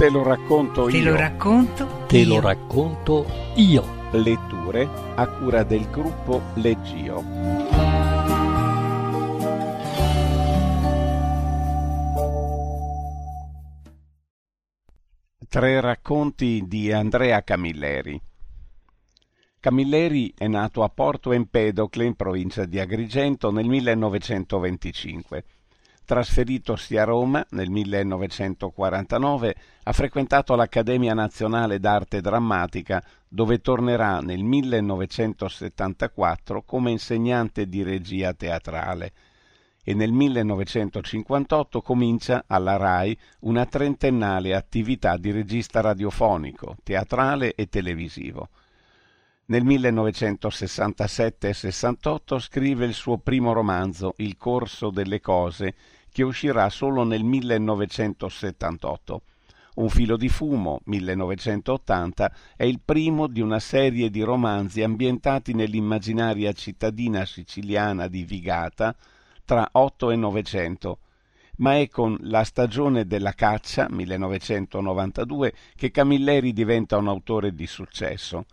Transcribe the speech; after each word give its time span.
Te 0.00 0.08
lo 0.08 0.22
racconto 0.22 0.86
Te 0.86 0.96
io. 0.96 1.10
lo 1.10 1.16
racconto 1.16 2.06
Te 2.08 2.18
io. 2.20 2.28
lo 2.28 2.40
racconto 2.40 3.26
io. 3.56 3.84
Letture 4.12 4.88
a 5.14 5.26
cura 5.26 5.62
del 5.62 5.90
gruppo 5.90 6.40
Leggio. 6.54 7.22
Tre 15.48 15.80
racconti 15.82 16.64
di 16.66 16.90
Andrea 16.90 17.42
Camilleri. 17.42 18.18
Camilleri 19.60 20.34
è 20.34 20.48
nato 20.48 20.82
a 20.82 20.88
Porto 20.88 21.32
Empedocle 21.32 22.06
in 22.06 22.14
provincia 22.14 22.64
di 22.64 22.80
Agrigento 22.80 23.50
nel 23.50 23.66
1925. 23.66 25.44
Trasferitosi 26.06 26.96
a 26.96 27.04
Roma 27.04 27.44
nel 27.50 27.68
1949, 27.68 29.54
ha 29.82 29.92
frequentato 29.92 30.54
l'Accademia 30.54 31.12
Nazionale 31.12 31.78
d'Arte 31.78 32.22
Drammatica, 32.22 33.04
dove 33.28 33.60
tornerà 33.60 34.20
nel 34.20 34.42
1974 34.42 36.62
come 36.62 36.92
insegnante 36.92 37.66
di 37.66 37.82
regia 37.82 38.32
teatrale 38.32 39.12
e 39.84 39.92
nel 39.92 40.12
1958 40.12 41.82
comincia 41.82 42.44
alla 42.46 42.78
RAI 42.78 43.14
una 43.40 43.66
trentennale 43.66 44.54
attività 44.54 45.18
di 45.18 45.30
regista 45.30 45.82
radiofonico, 45.82 46.76
teatrale 46.82 47.54
e 47.54 47.68
televisivo. 47.68 48.48
Nel 49.50 49.66
1967-68 49.66 52.38
scrive 52.38 52.84
il 52.84 52.94
suo 52.94 53.18
primo 53.18 53.52
romanzo, 53.52 54.14
Il 54.18 54.36
corso 54.36 54.90
delle 54.90 55.20
cose, 55.20 55.74
che 56.12 56.22
uscirà 56.22 56.70
solo 56.70 57.02
nel 57.02 57.24
1978. 57.24 59.22
Un 59.74 59.88
filo 59.88 60.16
di 60.16 60.28
fumo, 60.28 60.82
1980, 60.84 62.32
è 62.54 62.62
il 62.62 62.78
primo 62.84 63.26
di 63.26 63.40
una 63.40 63.58
serie 63.58 64.08
di 64.08 64.22
romanzi 64.22 64.84
ambientati 64.84 65.52
nell'immaginaria 65.52 66.52
cittadina 66.52 67.24
siciliana 67.24 68.06
di 68.06 68.22
Vigata 68.22 68.94
tra 69.44 69.68
8 69.72 70.12
e 70.12 70.16
900, 70.16 70.98
ma 71.56 71.76
è 71.76 71.88
con 71.88 72.16
La 72.20 72.44
stagione 72.44 73.04
della 73.04 73.32
caccia, 73.32 73.88
1992, 73.90 75.52
che 75.74 75.90
Camilleri 75.90 76.52
diventa 76.52 76.98
un 76.98 77.08
autore 77.08 77.52
di 77.52 77.66
successo. 77.66 78.44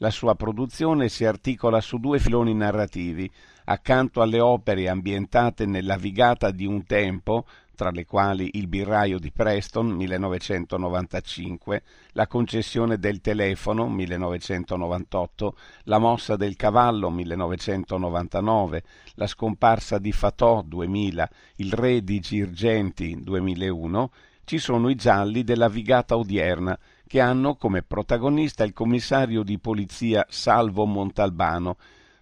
La 0.00 0.10
sua 0.10 0.34
produzione 0.34 1.08
si 1.08 1.24
articola 1.24 1.80
su 1.80 1.96
due 1.96 2.18
filoni 2.18 2.52
narrativi, 2.52 3.30
accanto 3.64 4.20
alle 4.20 4.40
opere 4.40 4.90
ambientate 4.90 5.64
nella 5.64 5.96
vigata 5.96 6.50
di 6.50 6.66
un 6.66 6.84
tempo, 6.84 7.46
tra 7.74 7.90
le 7.90 8.04
quali 8.04 8.50
Il 8.54 8.66
birraio 8.66 9.18
di 9.18 9.32
Preston 9.32 9.88
1995, 9.88 11.82
La 12.12 12.26
concessione 12.26 12.98
del 12.98 13.22
telefono 13.22 13.88
1998, 13.88 15.56
La 15.84 15.96
mossa 15.96 16.36
del 16.36 16.56
cavallo 16.56 17.08
1999, 17.08 18.82
La 19.14 19.26
scomparsa 19.26 19.96
di 19.96 20.12
Fatò 20.12 20.60
2000, 20.60 21.30
Il 21.56 21.72
re 21.72 22.04
di 22.04 22.20
Girgenti 22.20 23.22
2001, 23.22 24.10
ci 24.44 24.58
sono 24.58 24.90
i 24.90 24.94
gialli 24.94 25.42
della 25.42 25.68
vigata 25.68 26.16
odierna, 26.18 26.78
che 27.06 27.20
hanno 27.20 27.54
come 27.54 27.82
protagonista 27.82 28.64
il 28.64 28.72
commissario 28.72 29.42
di 29.42 29.58
polizia 29.58 30.26
Salvo 30.28 30.84
Montalbano, 30.86 31.76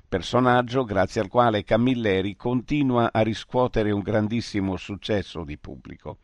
personaggio 0.06 0.84
grazie 0.84 1.22
al 1.22 1.28
quale 1.28 1.64
Camilleri 1.64 2.36
continua 2.36 3.10
a 3.12 3.20
riscuotere 3.22 3.90
un 3.90 4.00
grandissimo 4.00 4.76
successo 4.76 5.42
di 5.42 5.56
pubblico. 5.56 6.18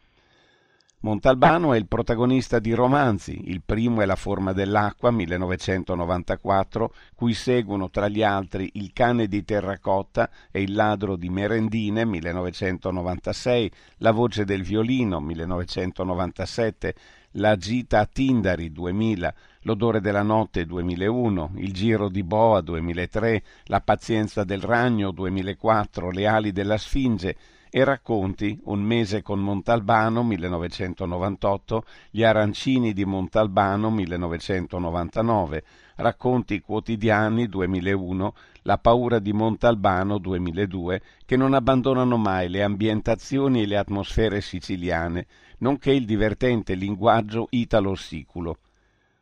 Montalbano 1.02 1.72
è 1.72 1.78
il 1.78 1.86
protagonista 1.86 2.58
di 2.58 2.74
romanzi, 2.74 3.48
il 3.48 3.62
primo 3.64 4.02
è 4.02 4.04
La 4.04 4.16
forma 4.16 4.52
dell'acqua 4.52 5.10
1994, 5.10 6.92
cui 7.14 7.32
seguono 7.32 7.88
tra 7.88 8.08
gli 8.08 8.22
altri 8.22 8.72
Il 8.74 8.92
cane 8.92 9.26
di 9.26 9.42
terracotta 9.42 10.28
e 10.50 10.60
Il 10.60 10.74
ladro 10.74 11.16
di 11.16 11.30
merendine 11.30 12.04
1996, 12.04 13.72
La 13.98 14.10
voce 14.10 14.44
del 14.44 14.62
violino 14.62 15.20
1997, 15.20 16.94
La 17.34 17.54
gita 17.54 18.00
a 18.00 18.06
Tindari 18.06 18.72
2000, 18.72 19.32
L'odore 19.60 20.00
della 20.00 20.22
notte 20.22 20.66
2001, 20.66 21.52
Il 21.58 21.72
giro 21.72 22.08
di 22.08 22.24
boa 22.24 22.60
2003, 22.60 23.42
La 23.66 23.80
pazienza 23.80 24.42
del 24.42 24.60
ragno 24.60 25.12
2004, 25.12 26.10
Le 26.10 26.26
ali 26.26 26.50
della 26.50 26.76
sfinge 26.76 27.36
e 27.70 27.84
racconti 27.84 28.58
Un 28.64 28.82
mese 28.82 29.22
con 29.22 29.38
Montalbano 29.38 30.24
1998, 30.24 31.84
Gli 32.10 32.24
arancini 32.24 32.92
di 32.92 33.04
Montalbano 33.04 33.92
1999, 33.92 35.62
Racconti 35.94 36.60
quotidiani 36.60 37.46
2001, 37.46 38.34
La 38.62 38.78
paura 38.78 39.20
di 39.20 39.32
Montalbano 39.32 40.18
2002, 40.18 41.00
che 41.24 41.36
non 41.36 41.54
abbandonano 41.54 42.16
mai 42.16 42.48
le 42.48 42.64
ambientazioni 42.64 43.62
e 43.62 43.66
le 43.66 43.76
atmosfere 43.76 44.40
siciliane, 44.40 45.26
nonché 45.60 45.92
il 45.92 46.04
divertente 46.04 46.74
linguaggio 46.74 47.46
italo-siculo. 47.50 48.58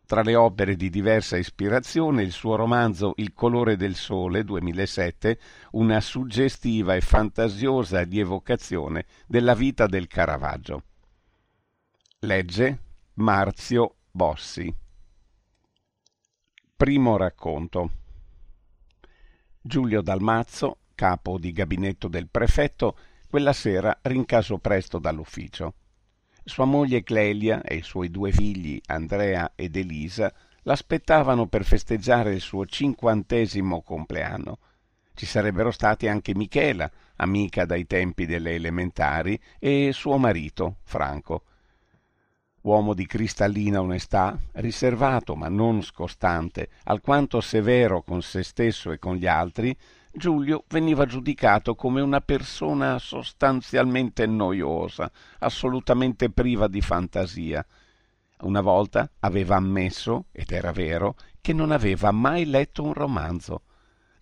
Tra 0.07 0.23
le 0.23 0.35
opere 0.35 0.75
di 0.75 0.89
diversa 0.89 1.37
ispirazione 1.37 2.23
il 2.23 2.33
suo 2.33 2.57
romanzo 2.57 3.13
Il 3.17 3.35
colore 3.35 3.77
del 3.77 3.95
sole 3.95 4.43
2007, 4.43 5.39
una 5.73 6.01
suggestiva 6.01 6.95
e 6.95 7.03
fantasiosa 7.03 8.03
rievocazione 8.03 9.05
della 9.27 9.55
vita 9.55 9.87
del 9.87 10.07
Caravaggio. 10.07 10.83
Legge 12.21 12.79
Marzio 13.15 13.97
Bossi. 14.11 14.75
Primo 16.75 17.17
racconto. 17.17 17.91
Giulio 19.61 20.01
Dalmazzo, 20.01 20.79
capo 20.95 21.39
di 21.39 21.53
gabinetto 21.53 22.09
del 22.09 22.29
prefetto, 22.29 22.97
quella 23.29 23.53
sera 23.53 23.99
rincasò 24.03 24.57
presto 24.57 24.99
dall'ufficio. 24.99 25.75
Sua 26.49 26.65
moglie 26.65 27.03
Clelia 27.03 27.63
e 27.63 27.77
i 27.77 27.83
suoi 27.83 28.11
due 28.11 28.33
figli, 28.33 28.81
Andrea 28.87 29.53
ed 29.55 29.77
Elisa, 29.77 30.33
l'aspettavano 30.63 31.47
per 31.47 31.63
festeggiare 31.63 32.33
il 32.33 32.41
suo 32.41 32.65
cinquantesimo 32.65 33.83
compleanno. 33.83 34.59
Ci 35.13 35.27
sarebbero 35.27 35.71
stati 35.71 36.09
anche 36.09 36.35
Michela, 36.35 36.91
amica 37.17 37.67
dai 37.67 37.87
tempi 37.87 38.25
delle 38.25 38.55
elementari, 38.55 39.39
e 39.59 39.91
suo 39.93 40.17
marito, 40.17 40.77
Franco. 40.85 41.43
Uomo 42.63 42.95
di 42.95 43.05
cristallina 43.05 43.83
onestà, 43.83 44.37
riservato 44.55 45.37
ma 45.37 45.49
non 45.49 45.83
scostante, 45.83 46.71
alquanto 46.85 47.43
severo 47.43 48.01
con 48.03 48.23
se 48.23 48.43
stesso 48.43 48.91
e 48.91 48.99
con 48.99 49.17
gli 49.17 49.27
altri, 49.27 49.77
Giulio 50.13 50.65
veniva 50.69 51.05
giudicato 51.05 51.75
come 51.75 52.01
una 52.01 52.21
persona 52.21 52.99
sostanzialmente 52.99 54.27
noiosa, 54.27 55.11
assolutamente 55.41 56.31
priva 56.31 56.67
di 56.67 56.81
fantasia. 56.81 57.65
Una 58.41 58.61
volta 58.61 59.11
aveva 59.21 59.57
ammesso, 59.57 60.27
ed 60.33 60.51
era 60.51 60.73
vero, 60.73 61.17
che 61.41 61.53
non 61.53 61.73
aveva 61.73 62.11
mai 62.11 62.47
letto 62.47 62.83
un 62.83 62.95
romanzo. 62.95 63.63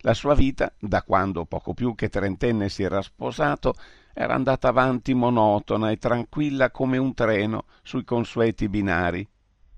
La 0.01 0.13
sua 0.13 0.35
vita, 0.35 0.73
da 0.79 1.03
quando 1.03 1.45
poco 1.45 1.73
più 1.73 1.95
che 1.95 2.09
trentenne 2.09 2.69
si 2.69 2.83
era 2.83 3.01
sposato, 3.01 3.75
era 4.13 4.33
andata 4.33 4.67
avanti 4.67 5.13
monotona 5.13 5.91
e 5.91 5.97
tranquilla 5.97 6.71
come 6.71 6.97
un 6.97 7.13
treno 7.13 7.65
sui 7.81 8.03
consueti 8.03 8.67
binari. 8.67 9.27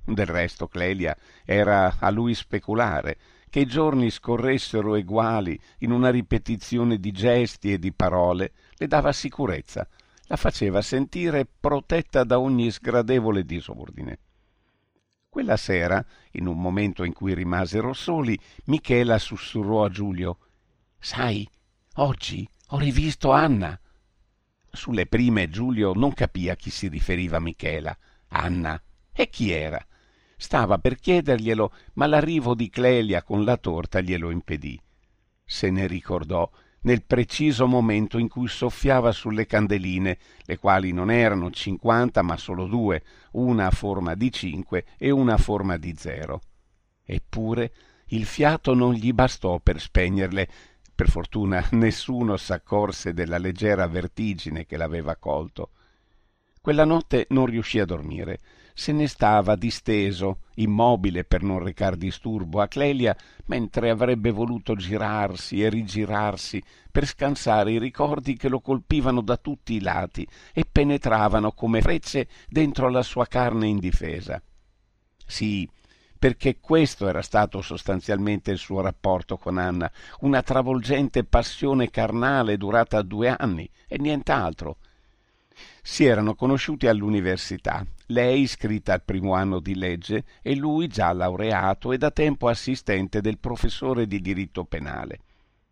Del 0.06 0.26
resto 0.26 0.68
Clelia 0.68 1.16
era 1.46 1.98
a 2.00 2.10
lui 2.10 2.34
speculare, 2.34 3.18
che 3.50 3.60
i 3.60 3.66
giorni 3.66 4.10
scorressero 4.10 4.96
eguali 4.96 5.60
in 5.80 5.92
una 5.92 6.10
ripetizione 6.10 7.00
di 7.00 7.12
gesti 7.12 7.74
e 7.74 7.80
di 7.80 7.92
parole 7.92 8.54
le 8.76 8.88
dava 8.88 9.12
sicurezza, 9.12 9.88
la 10.24 10.36
faceva 10.36 10.82
sentire 10.82 11.46
protetta 11.46 12.24
da 12.24 12.40
ogni 12.40 12.72
sgradevole 12.72 13.44
disordine. 13.44 14.20
Quella 15.28 15.58
sera, 15.58 16.04
in 16.32 16.48
un 16.48 16.60
momento 16.60 17.04
in 17.04 17.14
cui 17.14 17.34
rimasero 17.34 17.94
soli, 17.94 18.40
Michela 18.66 19.18
sussurrò 19.18 19.86
a 19.86 19.90
Giulio 19.90 20.38
Sai, 20.98 21.48
oggi 21.96 22.48
ho 22.68 22.78
rivisto 22.78 23.32
Anna. 23.32 23.80
Sulle 24.72 25.06
prime 25.06 25.50
Giulio 25.50 25.94
non 25.94 26.14
capì 26.14 26.50
a 26.50 26.56
chi 26.56 26.70
si 26.70 26.88
riferiva 26.88 27.40
Michela. 27.40 27.98
Anna. 28.30 28.80
E 29.12 29.30
chi 29.30 29.52
era? 29.52 29.84
Stava 30.42 30.78
per 30.78 30.96
chiederglielo, 30.96 31.74
ma 31.96 32.08
l'arrivo 32.08 32.56
di 32.56 32.70
Clelia 32.70 33.24
con 33.24 33.44
la 33.44 33.58
torta 33.58 34.00
glielo 34.00 34.30
impedì. 34.30 34.82
Se 35.44 35.70
ne 35.70 35.86
ricordò 35.86 36.50
nel 36.84 37.04
preciso 37.04 37.68
momento 37.68 38.18
in 38.18 38.30
cui 38.30 38.48
soffiava 38.48 39.12
sulle 39.12 39.46
candeline, 39.46 40.18
le 40.46 40.58
quali 40.58 40.94
non 40.94 41.12
erano 41.12 41.52
cinquanta 41.52 42.22
ma 42.22 42.38
solo 42.38 42.68
due, 42.68 43.04
una 43.32 43.66
a 43.66 43.72
forma 43.72 44.16
di 44.16 44.32
cinque 44.32 44.86
e 44.98 45.10
una 45.10 45.34
a 45.34 45.38
forma 45.38 45.76
di 45.76 45.94
zero. 45.98 46.40
Eppure 47.04 47.74
il 48.08 48.24
fiato 48.24 48.74
non 48.74 48.94
gli 48.94 49.12
bastò 49.12 49.60
per 49.60 49.82
spegnerle, 49.82 50.48
Per 50.96 51.10
fortuna 51.10 51.68
nessuno 51.72 52.38
s'accorse 52.38 53.14
della 53.14 53.38
leggera 53.38 53.88
vertigine 53.88 54.66
che 54.66 54.78
l'aveva 54.78 55.18
colto. 55.18 55.72
Quella 56.62 56.86
notte 56.86 57.26
non 57.32 57.46
riuscì 57.46 57.80
a 57.80 57.86
dormire. 57.86 58.40
Se 58.80 58.94
ne 58.94 59.08
stava 59.08 59.58
disteso, 59.58 60.44
immobile 60.56 61.26
per 61.26 61.44
non 61.44 61.62
recar 61.62 61.98
disturbo 61.98 62.62
a 62.62 62.70
Clelia, 62.70 63.14
mentre 63.48 63.90
avrebbe 63.90 64.32
voluto 64.32 64.74
girarsi 64.78 65.62
e 65.62 65.68
rigirarsi 65.68 66.64
per 66.90 67.06
scansare 67.06 67.74
i 67.74 67.78
ricordi 67.78 68.38
che 68.38 68.48
lo 68.48 68.62
colpivano 68.62 69.20
da 69.20 69.36
tutti 69.36 69.74
i 69.74 69.82
lati 69.82 70.26
e 70.54 70.64
penetravano 70.64 71.52
come 71.52 71.82
frecce 71.82 72.30
dentro 72.48 72.88
la 72.88 73.02
sua 73.02 73.26
carne 73.26 73.68
indifesa. 73.68 74.42
Sì, 75.26 75.70
perché 76.18 76.62
questo 76.62 77.10
era 77.10 77.22
stato 77.22 77.62
sostanzialmente 77.62 78.50
il 78.50 78.60
suo 78.60 78.80
rapporto 78.80 79.36
con 79.36 79.58
Anna, 79.58 79.92
una 80.22 80.42
travolgente 80.42 81.26
passione 81.26 81.90
carnale 81.90 82.56
durata 82.56 83.02
due 83.02 83.28
anni 83.28 83.70
e 83.90 83.98
nient'altro. 83.98 84.78
Si 85.82 86.06
erano 86.06 86.36
conosciuti 86.36 86.88
all'università, 86.88 87.86
lei 88.08 88.42
iscritta 88.42 88.94
al 88.94 89.04
primo 89.04 89.34
anno 89.34 89.60
di 89.60 89.76
legge 89.76 90.26
e 90.42 90.56
lui 90.56 90.88
già 90.88 91.12
laureato 91.14 91.92
e 91.92 91.98
da 91.98 92.12
tempo 92.12 92.48
assistente 92.48 93.22
del 93.22 93.40
professore 93.40 94.08
di 94.08 94.20
diritto 94.20 94.66
penale. 94.66 95.20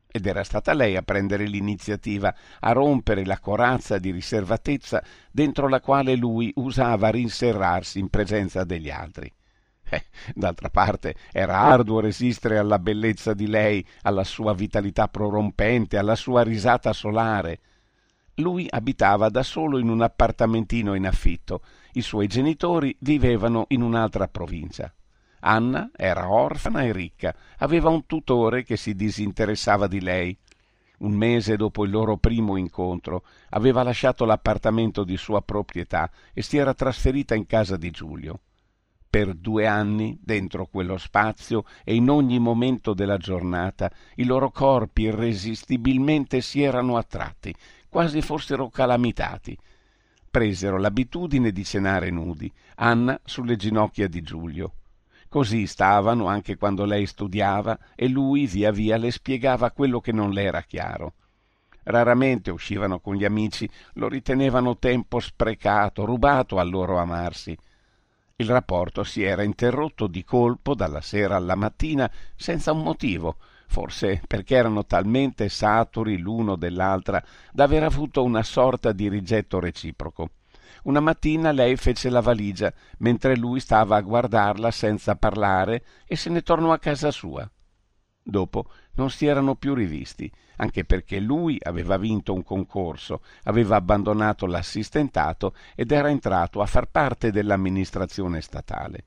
Ed 0.09 0.25
era 0.25 0.43
stata 0.43 0.73
lei 0.73 0.95
a 0.95 1.01
prendere 1.01 1.45
l'iniziativa, 1.45 2.33
a 2.59 2.71
rompere 2.71 3.25
la 3.25 3.39
corazza 3.39 3.97
di 3.99 4.11
riservatezza 4.11 5.03
dentro 5.31 5.67
la 5.67 5.81
quale 5.81 6.15
lui 6.15 6.51
usava 6.55 7.09
rinserrarsi 7.09 7.99
in 7.99 8.09
presenza 8.09 8.63
degli 8.63 8.89
altri. 8.89 9.31
Eh, 9.89 10.05
d'altra 10.33 10.69
parte 10.69 11.15
era 11.31 11.59
arduo 11.59 11.99
resistere 11.99 12.57
alla 12.57 12.79
bellezza 12.79 13.33
di 13.33 13.47
lei, 13.47 13.85
alla 14.01 14.23
sua 14.23 14.53
vitalità 14.53 15.07
prorompente, 15.07 15.97
alla 15.97 16.15
sua 16.15 16.43
risata 16.43 16.93
solare. 16.93 17.59
Lui 18.39 18.67
abitava 18.69 19.29
da 19.29 19.41
solo 19.41 19.79
in 19.79 19.89
un 19.89 20.01
appartamentino 20.01 20.93
in 20.93 21.07
affitto. 21.07 21.61
I 21.93 22.01
suoi 22.01 22.27
genitori 22.27 22.95
vivevano 22.99 23.65
in 23.69 23.81
un'altra 23.81 24.27
provincia. 24.27 24.93
Anna 25.39 25.89
era 25.95 26.29
orfana 26.29 26.83
e 26.83 26.91
ricca, 26.91 27.35
aveva 27.57 27.89
un 27.89 28.05
tutore 28.05 28.63
che 28.63 28.77
si 28.77 28.93
disinteressava 28.93 29.87
di 29.87 30.01
lei. 30.01 30.37
Un 30.99 31.13
mese 31.13 31.55
dopo 31.57 31.83
il 31.83 31.89
loro 31.89 32.17
primo 32.17 32.57
incontro 32.57 33.23
aveva 33.49 33.81
lasciato 33.81 34.23
l'appartamento 34.23 35.03
di 35.03 35.17
sua 35.17 35.41
proprietà 35.41 36.09
e 36.31 36.43
si 36.43 36.57
era 36.57 36.75
trasferita 36.75 37.33
in 37.33 37.47
casa 37.47 37.75
di 37.75 37.89
Giulio. 37.89 38.41
Per 39.09 39.33
due 39.33 39.65
anni, 39.65 40.19
dentro 40.21 40.67
quello 40.67 40.97
spazio 40.97 41.63
e 41.83 41.95
in 41.95 42.09
ogni 42.09 42.39
momento 42.39 42.93
della 42.93 43.17
giornata, 43.17 43.89
i 44.15 44.25
loro 44.25 44.51
corpi 44.51 45.03
irresistibilmente 45.03 46.41
si 46.41 46.61
erano 46.61 46.97
attratti, 46.97 47.55
quasi 47.89 48.21
fossero 48.21 48.69
calamitati. 48.69 49.57
Presero 50.29 50.77
l'abitudine 50.77 51.51
di 51.51 51.63
cenare 51.63 52.09
nudi, 52.09 52.51
Anna 52.75 53.19
sulle 53.23 53.55
ginocchia 53.55 54.07
di 54.07 54.21
Giulio. 54.21 54.73
Così 55.29 55.67
stavano 55.67 56.27
anche 56.27 56.55
quando 56.55 56.85
lei 56.85 57.05
studiava 57.05 57.77
e 57.95 58.07
lui 58.07 58.45
via 58.47 58.71
via 58.71 58.97
le 58.97 59.11
spiegava 59.11 59.71
quello 59.71 59.99
che 59.99 60.11
non 60.11 60.31
le 60.31 60.43
era 60.43 60.61
chiaro. 60.61 61.13
Raramente 61.83 62.51
uscivano 62.51 62.99
con 62.99 63.15
gli 63.15 63.25
amici, 63.25 63.69
lo 63.93 64.07
ritenevano 64.09 64.77
tempo 64.77 65.19
sprecato, 65.19 66.05
rubato 66.05 66.59
al 66.59 66.69
loro 66.69 66.97
amarsi. 66.97 67.57
Il 68.35 68.47
rapporto 68.47 69.03
si 69.03 69.23
era 69.23 69.41
interrotto 69.41 70.07
di 70.07 70.23
colpo 70.23 70.75
dalla 70.75 71.01
sera 71.01 71.37
alla 71.37 71.55
mattina 71.55 72.09
senza 72.35 72.71
un 72.71 72.83
motivo, 72.83 73.37
forse 73.67 74.21
perché 74.25 74.55
erano 74.55 74.85
talmente 74.85 75.49
saturi 75.49 76.17
l'uno 76.17 76.55
dell'altra 76.55 77.23
da 77.51 77.65
aver 77.65 77.83
avuto 77.83 78.23
una 78.23 78.43
sorta 78.43 78.91
di 78.91 79.07
rigetto 79.07 79.59
reciproco. 79.59 80.31
Una 80.83 80.99
mattina 80.99 81.51
lei 81.51 81.75
fece 81.75 82.09
la 82.09 82.21
valigia, 82.21 82.73
mentre 82.99 83.35
lui 83.35 83.59
stava 83.59 83.97
a 83.97 84.01
guardarla 84.01 84.71
senza 84.71 85.15
parlare 85.15 85.83
e 86.05 86.15
se 86.15 86.29
ne 86.29 86.41
tornò 86.41 86.71
a 86.71 86.79
casa 86.79 87.11
sua. 87.11 87.49
Dopo 88.23 88.71
non 88.95 89.09
si 89.09 89.25
erano 89.25 89.55
più 89.55 89.73
rivisti, 89.73 90.31
anche 90.57 90.85
perché 90.85 91.19
lui 91.19 91.57
aveva 91.61 91.97
vinto 91.97 92.33
un 92.33 92.43
concorso, 92.43 93.21
aveva 93.43 93.75
abbandonato 93.75 94.45
l'assistentato 94.45 95.53
ed 95.75 95.91
era 95.91 96.09
entrato 96.09 96.61
a 96.61 96.65
far 96.65 96.87
parte 96.89 97.31
dell'amministrazione 97.31 98.41
statale 98.41 99.05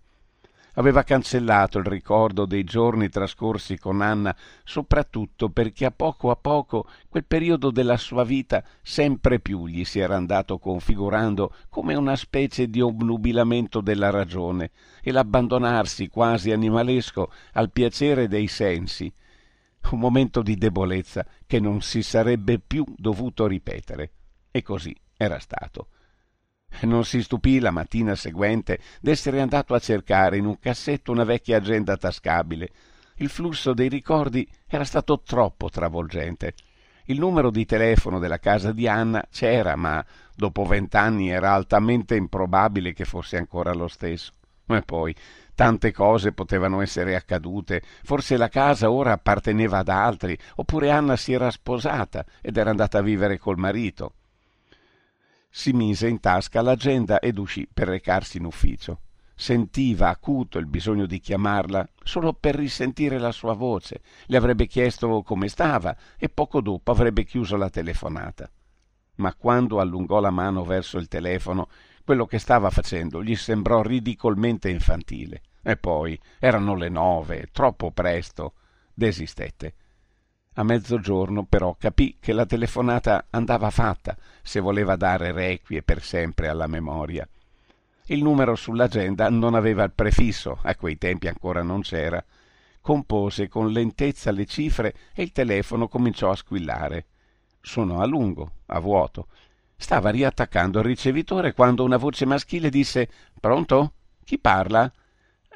aveva 0.74 1.02
cancellato 1.02 1.78
il 1.78 1.84
ricordo 1.84 2.46
dei 2.46 2.64
giorni 2.64 3.08
trascorsi 3.08 3.78
con 3.78 4.00
Anna, 4.00 4.34
soprattutto 4.64 5.50
perché 5.50 5.86
a 5.86 5.90
poco 5.90 6.30
a 6.30 6.36
poco 6.36 6.86
quel 7.08 7.24
periodo 7.24 7.70
della 7.70 7.96
sua 7.96 8.24
vita 8.24 8.62
sempre 8.82 9.40
più 9.40 9.66
gli 9.66 9.84
si 9.84 9.98
era 9.98 10.16
andato 10.16 10.58
configurando 10.58 11.54
come 11.68 11.94
una 11.94 12.16
specie 12.16 12.68
di 12.68 12.80
obnubilamento 12.80 13.80
della 13.80 14.10
ragione 14.10 14.70
e 15.02 15.12
l'abbandonarsi 15.12 16.08
quasi 16.08 16.52
animalesco 16.52 17.30
al 17.52 17.70
piacere 17.70 18.28
dei 18.28 18.46
sensi, 18.46 19.12
un 19.90 19.98
momento 19.98 20.42
di 20.42 20.56
debolezza 20.56 21.24
che 21.46 21.58
non 21.58 21.80
si 21.80 22.02
sarebbe 22.02 22.58
più 22.58 22.84
dovuto 22.96 23.46
ripetere. 23.46 24.12
E 24.50 24.62
così 24.62 24.94
era 25.16 25.38
stato. 25.38 25.88
Non 26.82 27.04
si 27.04 27.22
stupì 27.22 27.58
la 27.58 27.70
mattina 27.70 28.14
seguente 28.14 28.78
d'essere 29.00 29.40
andato 29.40 29.74
a 29.74 29.78
cercare 29.78 30.38
in 30.38 30.46
un 30.46 30.58
cassetto 30.58 31.12
una 31.12 31.24
vecchia 31.24 31.58
agenda 31.58 31.96
tascabile. 31.96 32.70
Il 33.16 33.28
flusso 33.28 33.74
dei 33.74 33.88
ricordi 33.88 34.48
era 34.66 34.84
stato 34.84 35.20
troppo 35.20 35.68
travolgente. 35.68 36.54
Il 37.04 37.18
numero 37.18 37.50
di 37.50 37.66
telefono 37.66 38.18
della 38.18 38.38
casa 38.38 38.72
di 38.72 38.88
Anna 38.88 39.22
c'era, 39.30 39.76
ma 39.76 40.02
dopo 40.34 40.64
vent'anni 40.64 41.28
era 41.28 41.52
altamente 41.52 42.14
improbabile 42.14 42.94
che 42.94 43.04
fosse 43.04 43.36
ancora 43.36 43.74
lo 43.74 43.88
stesso. 43.88 44.32
E 44.66 44.82
poi 44.82 45.14
tante 45.54 45.92
cose 45.92 46.32
potevano 46.32 46.80
essere 46.80 47.14
accadute. 47.14 47.82
Forse 48.04 48.38
la 48.38 48.48
casa 48.48 48.90
ora 48.90 49.12
apparteneva 49.12 49.78
ad 49.78 49.88
altri, 49.88 50.38
oppure 50.54 50.90
Anna 50.90 51.16
si 51.16 51.32
era 51.32 51.50
sposata 51.50 52.24
ed 52.40 52.56
era 52.56 52.70
andata 52.70 52.98
a 52.98 53.02
vivere 53.02 53.38
col 53.38 53.58
marito 53.58 54.14
si 55.52 55.72
mise 55.72 56.06
in 56.06 56.20
tasca 56.20 56.62
l'agenda 56.62 57.18
ed 57.18 57.36
uscì 57.36 57.68
per 57.70 57.88
recarsi 57.88 58.38
in 58.38 58.44
ufficio. 58.44 59.00
Sentiva 59.34 60.08
acuto 60.08 60.58
il 60.58 60.66
bisogno 60.66 61.06
di 61.06 61.18
chiamarla 61.18 61.88
solo 62.04 62.34
per 62.34 62.54
risentire 62.54 63.18
la 63.18 63.32
sua 63.32 63.54
voce. 63.54 64.02
Le 64.26 64.36
avrebbe 64.36 64.66
chiesto 64.66 65.22
come 65.22 65.48
stava 65.48 65.96
e 66.16 66.28
poco 66.28 66.60
dopo 66.60 66.92
avrebbe 66.92 67.24
chiuso 67.24 67.56
la 67.56 67.70
telefonata. 67.70 68.48
Ma 69.16 69.34
quando 69.34 69.80
allungò 69.80 70.20
la 70.20 70.30
mano 70.30 70.64
verso 70.64 70.98
il 70.98 71.08
telefono, 71.08 71.68
quello 72.04 72.26
che 72.26 72.38
stava 72.38 72.70
facendo 72.70 73.22
gli 73.22 73.34
sembrò 73.34 73.82
ridicolmente 73.82 74.68
infantile. 74.68 75.42
E 75.62 75.76
poi 75.76 76.18
erano 76.38 76.74
le 76.74 76.88
nove, 76.88 77.48
troppo 77.50 77.90
presto. 77.90 78.54
Desistette. 78.92 79.74
A 80.54 80.64
mezzogiorno 80.64 81.44
però 81.44 81.76
capì 81.78 82.16
che 82.18 82.32
la 82.32 82.44
telefonata 82.44 83.26
andava 83.30 83.70
fatta 83.70 84.16
se 84.42 84.58
voleva 84.58 84.96
dare 84.96 85.30
requie 85.30 85.82
per 85.82 86.02
sempre 86.02 86.48
alla 86.48 86.66
memoria. 86.66 87.26
Il 88.06 88.24
numero 88.24 88.56
sull'agenda 88.56 89.30
non 89.30 89.54
aveva 89.54 89.84
il 89.84 89.92
prefisso, 89.92 90.58
a 90.62 90.74
quei 90.74 90.98
tempi 90.98 91.28
ancora 91.28 91.62
non 91.62 91.82
c'era. 91.82 92.22
Compose 92.80 93.46
con 93.46 93.70
lentezza 93.70 94.32
le 94.32 94.46
cifre 94.46 94.94
e 95.14 95.22
il 95.22 95.30
telefono 95.30 95.86
cominciò 95.86 96.30
a 96.30 96.36
squillare. 96.36 97.06
Suonò 97.60 98.00
a 98.00 98.06
lungo, 98.06 98.50
a 98.66 98.80
vuoto. 98.80 99.28
Stava 99.76 100.10
riattaccando 100.10 100.80
il 100.80 100.84
ricevitore 100.86 101.52
quando 101.52 101.84
una 101.84 101.96
voce 101.96 102.26
maschile 102.26 102.68
disse 102.70 103.08
Pronto? 103.38 103.92
Chi 104.24 104.38
parla? 104.40 104.90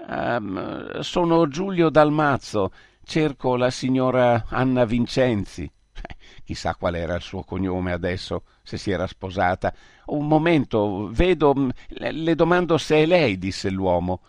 Um, 0.07 1.01
sono 1.01 1.49
Giulio 1.49 1.91
Dalmazzo 1.91 2.73
cerco 3.05 3.57
la 3.57 3.71
signora 3.71 4.47
Anna 4.49 4.85
Vincenzi. 4.85 5.71
Eh, 6.07 6.17
chissà 6.43 6.75
qual 6.75 6.97
era 6.97 7.15
il 7.15 7.23
suo 7.23 7.45
cognome 7.45 7.93
adesso, 7.93 8.45
se 8.63 8.77
si 8.77 8.91
era 8.91 9.07
sposata. 9.07 9.73
Un 10.07 10.27
momento, 10.27 11.09
vedo. 11.13 11.55
Mm, 11.57 11.69
le 11.89 12.35
domando 12.35 12.77
se 12.79 13.03
è 13.03 13.07
lei, 13.07 13.39
disse 13.39 13.71
l'uomo. 13.71 14.23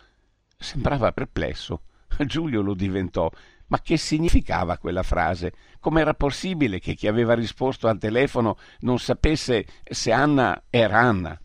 Sembrava 0.58 1.12
perplesso. 1.12 1.82
Giulio 2.26 2.62
lo 2.62 2.74
diventò. 2.74 3.30
Ma 3.68 3.82
che 3.82 3.98
significava 3.98 4.78
quella 4.78 5.04
frase? 5.04 5.54
Com'era 5.80 6.14
possibile 6.14 6.80
che 6.80 6.94
chi 6.94 7.08
aveva 7.08 7.34
risposto 7.34 7.88
al 7.88 7.98
telefono 7.98 8.58
non 8.82 9.00
sapesse 9.00 9.66
se 9.84 10.12
Anna 10.12 10.64
era 10.70 11.00
Anna? 11.00 11.40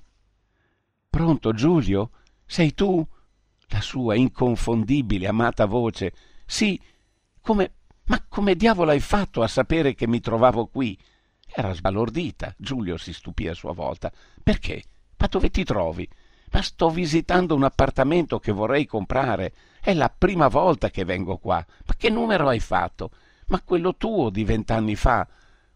Pronto, 1.09 1.53
Giulio? 1.53 2.11
Sei 2.45 2.75
tu? 2.75 3.07
La 3.69 3.81
sua 3.81 4.17
inconfondibile, 4.17 5.29
amata 5.29 5.65
voce. 5.65 6.13
Sì, 6.45 6.81
come... 7.51 7.73
Ma 8.05 8.25
come 8.29 8.55
diavolo 8.55 8.91
hai 8.91 9.01
fatto 9.01 9.43
a 9.43 9.49
sapere 9.49 9.95
che 9.95 10.07
mi 10.07 10.21
trovavo 10.21 10.67
qui? 10.67 10.99
Era 11.47 11.73
sbalordita. 11.73 12.55
Giulio 12.57 12.97
si 12.97 13.13
stupì 13.13 13.49
a 13.49 13.55
sua 13.55 13.73
volta. 13.73 14.11
Perché? 14.43 14.83
Ma 15.17 15.27
dove 15.27 15.51
ti 15.51 15.65
trovi? 15.65 16.09
Ma 16.53 16.63
sto 16.63 16.91
visitando 16.91 17.55
un 17.55 17.63
appartamento 17.63 18.39
che 18.39 18.53
vorrei 18.53 18.87
comprare. 18.87 19.53
È 19.81 19.93
la 19.95 20.13
prima 20.17 20.49
volta 20.49 20.91
che 20.91 21.05
vengo 21.05 21.39
qua. 21.39 21.65
Ma 21.87 21.95
che 21.97 22.11
numero 22.11 22.49
hai 22.49 22.61
fatto? 22.61 23.11
ma 23.51 23.61
quello 23.63 23.97
tuo 23.97 24.31
di 24.31 24.45
vent'anni 24.45 24.97
fa. 24.97 25.27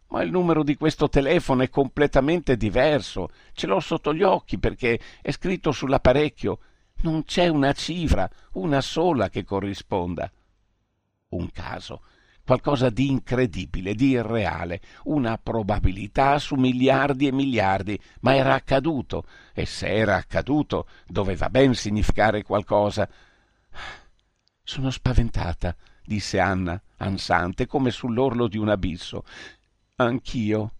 Ma 0.08 0.22
il 0.22 0.30
numero 0.30 0.62
di 0.62 0.76
questo 0.76 1.08
telefono 1.08 1.62
è 1.62 1.68
completamente 1.68 2.56
diverso. 2.56 3.30
Ce 3.52 3.66
l'ho 3.66 3.80
sotto 3.80 4.14
gli 4.14 4.22
occhi 4.22 4.58
perché 4.58 4.98
è 5.20 5.32
scritto 5.32 5.72
sull'apparecchio. 5.72 6.58
Non 7.02 7.24
c'è 7.24 7.48
una 7.48 7.72
cifra, 7.72 8.28
una 8.52 8.80
sola 8.80 9.28
che 9.28 9.44
corrisponda. 9.44 10.30
Un 11.34 11.50
caso 11.50 12.02
qualcosa 12.44 12.90
di 12.90 13.08
incredibile, 13.08 13.94
di 13.94 14.10
irreale, 14.10 14.80
una 15.04 15.38
probabilità 15.38 16.38
su 16.38 16.56
miliardi 16.56 17.26
e 17.26 17.32
miliardi, 17.32 17.98
ma 18.20 18.36
era 18.36 18.52
accaduto, 18.52 19.24
e 19.54 19.64
se 19.64 19.88
era 19.88 20.16
accaduto 20.16 20.86
doveva 21.06 21.48
ben 21.48 21.74
significare 21.74 22.42
qualcosa. 22.42 23.08
Sono 24.62 24.90
spaventata, 24.90 25.74
disse 26.04 26.38
Anna, 26.38 26.80
ansante, 26.98 27.66
come 27.66 27.90
sull'orlo 27.90 28.46
di 28.46 28.58
un 28.58 28.68
abisso. 28.68 29.24
Anch'io. 29.96 30.72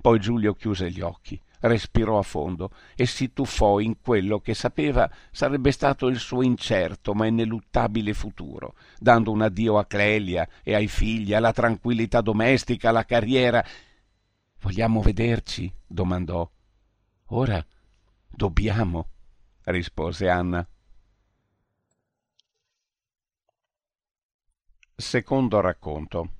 Poi 0.00 0.20
Giulio 0.20 0.54
chiuse 0.54 0.90
gli 0.92 1.00
occhi 1.00 1.40
respirò 1.60 2.18
a 2.18 2.22
fondo 2.22 2.70
e 2.94 3.06
si 3.06 3.32
tuffò 3.32 3.80
in 3.80 4.00
quello 4.00 4.40
che 4.40 4.54
sapeva 4.54 5.10
sarebbe 5.30 5.72
stato 5.72 6.06
il 6.06 6.18
suo 6.18 6.42
incerto 6.42 7.14
ma 7.14 7.26
ineluttabile 7.26 8.14
futuro, 8.14 8.74
dando 8.98 9.30
un 9.30 9.42
addio 9.42 9.78
a 9.78 9.86
Clelia 9.86 10.48
e 10.62 10.74
ai 10.74 10.88
figli, 10.88 11.34
alla 11.34 11.52
tranquillità 11.52 12.20
domestica, 12.20 12.90
alla 12.90 13.04
carriera. 13.04 13.64
Vogliamo 14.60 15.00
vederci? 15.00 15.72
domandò. 15.86 16.48
Ora 17.30 17.64
dobbiamo, 18.28 19.08
rispose 19.64 20.28
Anna. 20.28 20.66
Secondo 24.94 25.60
racconto. 25.60 26.32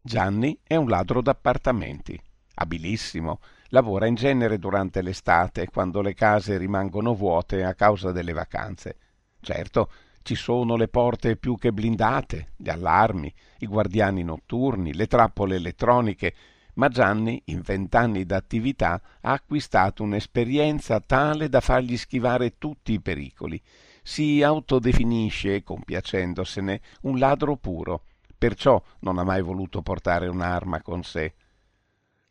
Gianni 0.00 0.58
è 0.62 0.76
un 0.76 0.88
ladro 0.88 1.20
d'appartamenti, 1.20 2.18
abilissimo, 2.54 3.40
Lavora 3.68 4.06
in 4.06 4.14
genere 4.14 4.58
durante 4.58 5.02
l'estate, 5.02 5.68
quando 5.68 6.00
le 6.00 6.14
case 6.14 6.56
rimangono 6.56 7.14
vuote 7.14 7.64
a 7.64 7.74
causa 7.74 8.12
delle 8.12 8.32
vacanze. 8.32 8.96
Certo, 9.40 9.90
ci 10.22 10.34
sono 10.34 10.74
le 10.76 10.88
porte 10.88 11.36
più 11.36 11.56
che 11.56 11.70
blindate, 11.70 12.52
gli 12.56 12.70
allarmi, 12.70 13.32
i 13.58 13.66
guardiani 13.66 14.22
notturni, 14.22 14.94
le 14.94 15.06
trappole 15.06 15.56
elettroniche, 15.56 16.34
ma 16.74 16.88
Gianni, 16.88 17.42
in 17.46 17.60
vent'anni 17.60 18.24
d'attività, 18.24 19.00
ha 19.20 19.32
acquistato 19.32 20.02
un'esperienza 20.02 21.00
tale 21.00 21.50
da 21.50 21.60
fargli 21.60 21.96
schivare 21.96 22.56
tutti 22.56 22.92
i 22.92 23.00
pericoli. 23.00 23.60
Si 24.02 24.42
autodefinisce, 24.42 25.62
compiacendosene, 25.62 26.80
un 27.02 27.18
ladro 27.18 27.56
puro, 27.56 28.04
perciò 28.38 28.82
non 29.00 29.18
ha 29.18 29.24
mai 29.24 29.42
voluto 29.42 29.82
portare 29.82 30.26
un'arma 30.28 30.80
con 30.80 31.02
sé. 31.02 31.34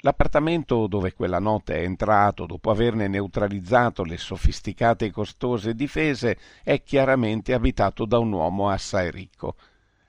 L'appartamento 0.08 0.88
dove 0.88 1.12
quella 1.12 1.38
notte 1.38 1.74
è 1.74 1.82
entrato, 1.84 2.46
dopo 2.46 2.72
averne 2.72 3.10
neutralizzato 3.10 4.06
le 4.06 4.16
sofisticate 4.16 5.08
e 5.08 5.12
costose 5.12 5.76
difese, 5.76 6.38
è 6.64 6.82
chiaramente 6.82 7.54
abitato 7.54 8.06
da 8.06 8.18
un 8.18 8.32
uomo 8.32 8.70
assai 8.70 9.12
ricco. 9.12 9.56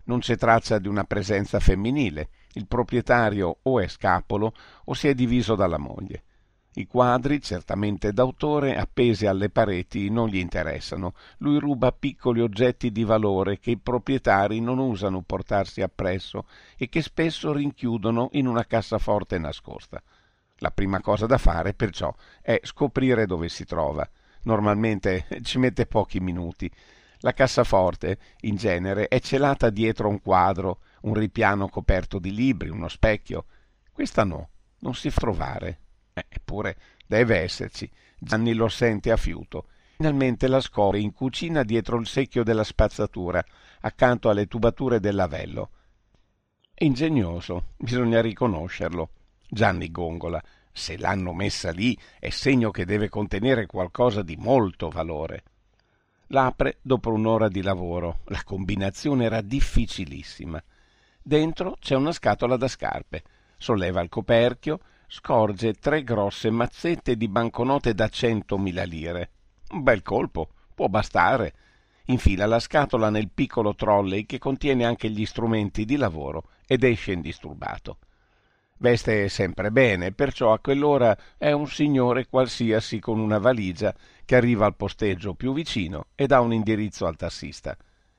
Non 0.05 0.21
c'è 0.21 0.37
traccia 0.37 0.79
di 0.79 0.87
una 0.87 1.03
presenza 1.03 1.59
femminile. 1.59 2.29
Il 2.53 2.69
proprietario 2.69 3.57
o 3.61 3.81
è 3.81 3.89
scapolo 3.89 4.53
o 4.85 4.95
si 4.95 5.09
è 5.09 5.15
diviso 5.15 5.57
dalla 5.57 5.79
moglie. 5.79 6.23
I 6.79 6.87
quadri, 6.87 7.43
certamente 7.43 8.13
d'autore, 8.13 8.77
appesi 8.77 9.27
alle 9.27 9.51
pareti, 9.51 10.11
non 10.11 10.29
gli 10.29 10.37
interessano. 10.37 11.15
Lui 11.39 11.59
ruba 11.59 11.91
piccoli 11.91 12.41
oggetti 12.41 12.93
di 12.93 13.03
valore 13.03 13.59
che 13.59 13.73
i 13.73 13.79
proprietari 13.79 14.61
non 14.61 14.79
usano 14.79 15.23
portarsi 15.23 15.83
appresso 15.83 16.47
e 16.77 16.89
che 16.89 17.03
spesso 17.03 17.53
rinchiudono 17.53 18.29
in 18.35 18.47
una 18.47 18.65
cassaforte 18.65 19.39
nascosta. 19.39 20.01
La 20.59 20.71
prima 20.71 21.01
cosa 21.01 21.27
da 21.27 21.37
fare, 21.37 21.75
perciò, 21.75 22.15
è 22.41 22.61
scoprire 22.63 23.27
dove 23.27 23.49
si 23.49 23.65
trova. 23.65 24.09
Normalmente 24.43 25.27
ci 25.43 25.59
mette 25.59 25.85
pochi 25.87 26.21
minuti. 26.21 26.71
La 27.23 27.33
cassaforte, 27.33 28.19
in 28.43 28.55
genere, 28.55 29.09
è 29.09 29.19
celata 29.19 29.71
dietro 29.71 30.09
un 30.09 30.23
quadro, 30.23 30.83
un 31.01 31.15
ripiano 31.15 31.69
coperto 31.69 32.21
di 32.21 32.33
libri, 32.33 32.69
uno 32.69 32.87
specchio. 32.87 33.47
Questa 33.93 34.23
no, 34.23 34.51
non 34.79 34.95
si 34.95 35.11
trovare. 35.11 35.81
Eh, 36.19 36.27
eppure 36.29 36.77
deve 37.07 37.39
esserci. 37.39 37.91
Gianni 38.19 38.53
lo 38.55 38.69
sente 38.69 39.11
a 39.11 39.17
fiuto. 39.17 39.69
Finalmente 39.97 40.49
la 40.49 40.61
scopre 40.61 41.01
in 41.01 41.13
cucina 41.13 41.63
dietro 41.63 41.99
il 41.99 42.07
secchio 42.07 42.45
della 42.45 42.65
spazzatura, 42.65 43.45
accanto 43.81 44.29
alle 44.29 44.47
tubature 44.47 45.01
del 45.01 45.15
lavello. 45.15 45.71
È 46.75 46.85
ingegnoso, 46.85 47.71
bisogna 47.77 48.21
riconoscerlo. 48.21 49.11
Gianni 49.49 49.91
gongola. 49.91 50.43
Se 50.71 50.97
l'hanno 50.97 51.33
messa 51.33 51.73
lì 51.73 51.99
è 52.21 52.31
segno 52.31 52.71
che 52.71 52.85
deve 52.85 53.09
contenere 53.09 53.67
qualcosa 53.67 54.23
di 54.23 54.37
molto 54.37 54.89
valore. 54.89 55.43
L'apre 56.29 56.79
dopo 56.83 57.11
un'ora 57.11 57.49
di 57.49 57.63
lavoro. 57.63 58.21
La 58.27 58.43
combinazione 58.45 59.25
era 59.25 59.41
difficilissima. 59.41 60.63
Dentro 61.21 61.77
c'è 61.81 61.97
una 61.97 62.13
scatola 62.13 62.57
da 62.57 62.69
scarpe. 62.69 63.23
Solleva 63.57 64.01
il 64.03 64.09
coperchio, 64.09 64.79
scorge 65.11 65.73
tre 65.73 66.05
grosse 66.05 66.51
mazzette 66.51 67.17
di 67.17 67.29
banconote 67.29 67.95
da 67.95 68.09
centomila 68.09 68.85
lire. 68.85 69.31
Un 69.71 69.83
bel 69.83 70.03
colpo, 70.03 70.51
può 70.75 70.89
bastare. 70.89 71.55
Infila 72.07 72.45
la 72.45 72.61
scatola 72.61 73.09
nel 73.09 73.31
piccolo 73.31 73.75
trolley 73.75 74.27
che 74.27 74.39
contiene 74.39 74.85
anche 74.85 75.09
gli 75.09 75.25
strumenti 75.25 75.87
di 75.87 75.97
lavoro 75.97 76.51
ed 76.67 76.85
esce 76.85 77.13
indisturbato. 77.13 77.99
Veste 78.81 79.31
sempre 79.31 79.73
bene, 79.73 80.13
perciò 80.13 80.53
a 80.53 80.61
quell'ora 80.61 81.17
è 81.39 81.53
un 81.53 81.67
signore 81.67 82.29
qualsiasi 82.29 83.01
con 83.01 83.19
una 83.19 83.39
valigia 83.39 83.95
che 84.27 84.37
arriva 84.37 84.67
al 84.67 84.77
posteggio 84.77 85.33
più 85.33 85.55
vicino 85.55 86.09
e 86.15 86.27
dà 86.27 86.41
un 86.41 86.53
indirizzo 86.53 87.07
al 87.07 87.17
tassista, 87.17 87.77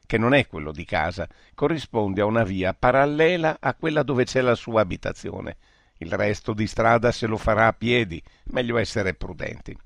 che 0.08 0.18
non 0.18 0.34
è 0.34 0.48
quello 0.48 0.72
di 0.72 0.86
casa, 0.86 1.28
corrisponde 1.54 2.22
a 2.22 2.26
una 2.26 2.44
via 2.44 2.74
parallela 2.74 3.58
a 3.60 3.76
quella 3.76 4.02
dove 4.02 4.26
c'è 4.26 4.42
la 4.42 4.56
sua 4.56 4.82
abitazione 4.82 5.58
il 6.00 6.12
resto 6.12 6.54
di 6.54 6.68
strada 6.68 7.12
se 7.12 7.28
lo 7.28 7.38
farà 7.38 7.68
a 7.68 7.74
piedi, 7.74 8.22
meglio 8.46 8.78
essere 8.78 9.14
prudenti. 9.14 9.78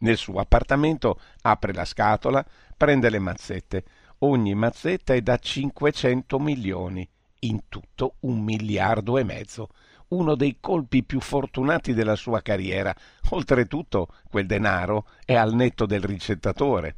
Nel 0.00 0.16
suo 0.16 0.40
appartamento 0.40 1.18
apre 1.42 1.72
la 1.72 1.84
scatola, 1.84 2.44
prende 2.76 3.08
le 3.08 3.18
mazzette. 3.18 3.84
Ogni 4.18 4.54
mazzetta 4.54 5.14
è 5.14 5.20
da 5.22 5.38
500 5.38 6.38
milioni, 6.38 7.08
in 7.40 7.68
tutto 7.68 8.16
un 8.20 8.42
miliardo 8.42 9.18
e 9.18 9.24
mezzo. 9.24 9.70
Uno 10.08 10.34
dei 10.34 10.58
colpi 10.60 11.02
più 11.02 11.20
fortunati 11.20 11.92
della 11.92 12.14
sua 12.14 12.40
carriera. 12.40 12.94
Oltretutto, 13.30 14.08
quel 14.28 14.46
denaro 14.46 15.06
è 15.24 15.34
al 15.34 15.54
netto 15.54 15.86
del 15.86 16.02
ricettatore. 16.02 16.96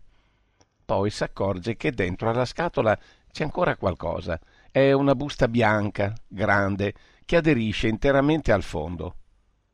Poi 0.85 1.11
s'accorge 1.11 1.76
che 1.76 1.92
dentro 1.92 2.28
alla 2.28 2.45
scatola 2.45 2.99
c'è 3.30 3.45
ancora 3.45 3.76
qualcosa. 3.76 4.38
È 4.71 4.92
una 4.92 5.14
busta 5.14 5.49
bianca, 5.49 6.12
grande, 6.26 6.95
che 7.28 7.37
aderisce 7.37 7.88
interamente 7.88 8.52
al 8.52 8.62
fondo. 8.62 9.16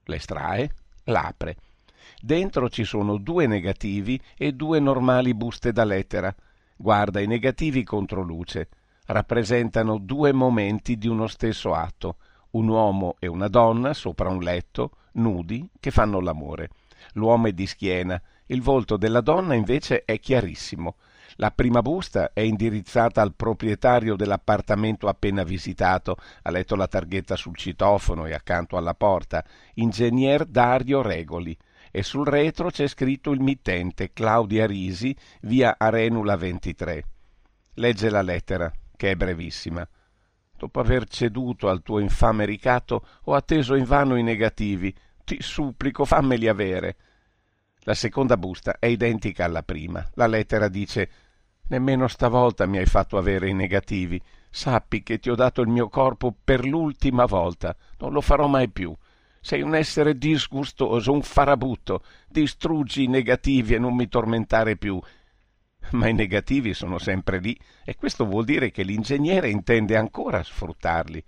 L'estrae, 0.06 0.68
l'apre. 1.04 1.54
Dentro 2.20 2.68
ci 2.68 2.82
sono 2.82 3.16
due 3.16 3.46
negativi 3.46 4.20
e 4.37 4.54
due 4.54 4.80
normali 4.80 5.34
buste 5.34 5.70
da 5.70 5.84
lettera. 5.84 6.34
Guarda 6.75 7.20
i 7.20 7.28
negativi 7.28 7.84
contro 7.84 8.23
luce. 8.23 8.70
Rappresentano 9.06 9.99
due 9.99 10.32
momenti 10.32 10.99
di 10.99 11.06
uno 11.06 11.28
stesso 11.28 11.75
atto, 11.75 12.16
un 12.52 12.66
uomo 12.66 13.14
e 13.20 13.28
una 13.28 13.46
donna 13.46 13.94
sopra 13.94 14.30
un 14.30 14.40
letto, 14.40 14.96
nudi, 15.12 15.64
che 15.78 15.92
fanno 15.92 16.18
l'amore. 16.18 16.70
L'uomo 17.12 17.46
è 17.46 17.52
di 17.52 17.68
schiena, 17.68 18.20
il 18.46 18.62
volto 18.62 18.96
della 18.96 19.20
donna 19.20 19.54
invece 19.54 20.04
è 20.04 20.18
chiarissimo. 20.18 20.96
La 21.36 21.50
prima 21.50 21.82
busta 21.82 22.32
è 22.32 22.40
indirizzata 22.40 23.20
al 23.20 23.34
proprietario 23.34 24.14
dell'appartamento 24.14 25.08
appena 25.08 25.42
visitato, 25.42 26.16
ha 26.42 26.50
letto 26.50 26.76
la 26.76 26.86
targhetta 26.86 27.34
sul 27.34 27.56
citofono 27.56 28.26
e 28.26 28.34
accanto 28.34 28.76
alla 28.76 28.94
porta, 28.94 29.44
ingegner 29.74 30.44
Dario 30.44 31.02
Regoli, 31.02 31.56
e 31.90 32.02
sul 32.02 32.26
retro 32.26 32.70
c'è 32.70 32.86
scritto 32.86 33.32
il 33.32 33.40
mittente 33.40 34.12
Claudia 34.12 34.66
Risi, 34.66 35.16
via 35.42 35.74
Arenula 35.76 36.36
23. 36.36 37.04
Legge 37.74 38.10
la 38.10 38.22
lettera, 38.22 38.72
che 38.96 39.10
è 39.10 39.16
brevissima. 39.16 39.86
Dopo 40.56 40.80
aver 40.80 41.06
ceduto 41.08 41.68
al 41.68 41.82
tuo 41.82 41.98
infame 41.98 42.44
ricato, 42.44 43.04
ho 43.24 43.34
atteso 43.34 43.74
invano 43.74 44.16
i 44.16 44.22
negativi. 44.22 44.94
Ti 45.24 45.38
supplico, 45.40 46.04
fammeli 46.04 46.48
avere. 46.48 46.96
La 47.80 47.94
seconda 47.94 48.36
busta 48.36 48.78
è 48.78 48.86
identica 48.86 49.44
alla 49.44 49.62
prima. 49.62 50.08
La 50.14 50.26
lettera 50.26 50.68
dice 50.68 51.10
Nemmeno 51.66 52.09
stavolta 52.09 52.66
mi 52.66 52.78
hai 52.78 52.87
fatto 52.87 53.16
avere 53.16 53.49
i 53.49 53.54
negativi. 53.54 54.21
Sappi 54.50 55.02
che 55.02 55.18
ti 55.18 55.30
ho 55.30 55.35
dato 55.35 55.62
il 55.62 55.68
mio 55.68 55.88
corpo 55.88 56.35
per 56.44 56.64
l'ultima 56.64 57.25
volta. 57.25 57.75
Non 57.99 58.12
lo 58.12 58.21
farò 58.21 58.47
mai 58.47 58.68
più. 58.68 58.94
Sei 59.40 59.62
un 59.62 59.75
essere 59.75 60.16
disgustoso, 60.16 61.12
un 61.12 61.23
farabutto. 61.23 62.02
Distruggi 62.28 63.04
i 63.04 63.09
negativi 63.09 63.75
e 63.75 63.78
non 63.78 63.94
mi 63.94 64.09
tormentare 64.09 64.76
più. 64.76 65.00
Ma 65.92 66.09
i 66.09 66.14
negativi 66.14 66.73
sono 66.73 66.99
sempre 66.99 67.38
lì 67.40 67.59
e 67.85 67.94
questo 67.94 68.25
vuol 68.25 68.44
dire 68.44 68.71
che 68.71 68.83
l'ingegnere 68.83 69.50
intende 69.50 69.97
ancora 69.97 70.42
sfruttarli. 70.42 71.23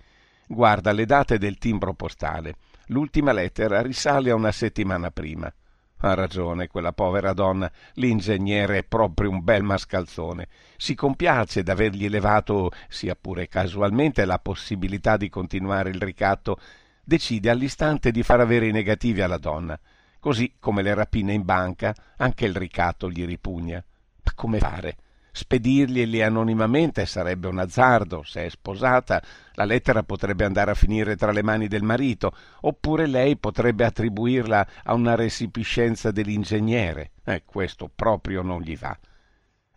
Guarda 0.47 0.93
le 0.93 1.05
date 1.05 1.38
del 1.38 1.59
timbro 1.59 1.93
postale. 1.95 2.57
L'ultima 2.87 3.33
lettera 3.33 3.83
risale 3.83 4.31
a 4.31 4.35
una 4.35 4.52
settimana 4.52 5.11
prima. 5.11 5.52
Ha 5.98 6.14
ragione 6.14 6.66
quella 6.66 6.92
povera 6.92 7.32
donna, 7.32 7.70
l'ingegnere 7.94 8.78
è 8.78 8.84
proprio 8.84 9.30
un 9.30 9.42
bel 9.42 9.62
mascalzone. 9.62 10.48
Si 10.76 10.94
compiace 10.94 11.62
d'avergli 11.62 12.08
levato, 12.08 12.70
sia 12.88 13.16
pure 13.16 13.48
casualmente, 13.48 14.26
la 14.26 14.38
possibilità 14.38 15.16
di 15.16 15.30
continuare 15.30 15.90
il 15.90 16.00
ricatto. 16.00 16.58
Decide 17.02 17.48
all'istante 17.48 18.10
di 18.10 18.22
far 18.22 18.40
avere 18.40 18.66
i 18.66 18.72
negativi 18.72 19.22
alla 19.22 19.38
donna. 19.38 19.78
Così 20.20 20.56
come 20.58 20.82
le 20.82 20.92
rapine 20.92 21.32
in 21.32 21.44
banca, 21.44 21.94
anche 22.18 22.44
il 22.44 22.54
ricatto 22.54 23.10
gli 23.10 23.24
ripugna. 23.24 23.82
Ma 24.22 24.32
come 24.34 24.58
fare? 24.58 24.96
Spedirglieli 25.37 26.23
anonimamente 26.23 27.05
sarebbe 27.05 27.47
un 27.47 27.59
azzardo, 27.59 28.23
se 28.23 28.47
è 28.47 28.49
sposata, 28.49 29.23
la 29.52 29.66
lettera 29.66 30.02
potrebbe 30.02 30.47
andare 30.47 30.71
a 30.71 30.75
finire 30.75 31.14
tra 31.14 31.31
le 31.31 31.43
mani 31.43 31.69
del 31.69 31.83
marito, 31.83 32.35
oppure 32.62 33.07
lei 33.07 33.37
potrebbe 33.37 33.85
attribuirla 33.85 34.66
a 34.85 34.95
una 34.95 35.14
resipiscenza 35.14 36.11
dell'ingegnere. 36.11 37.11
E 37.23 37.43
questo 37.45 37.90
proprio 37.95 38.40
non 38.40 38.62
gli 38.62 38.78
va. 38.78 38.99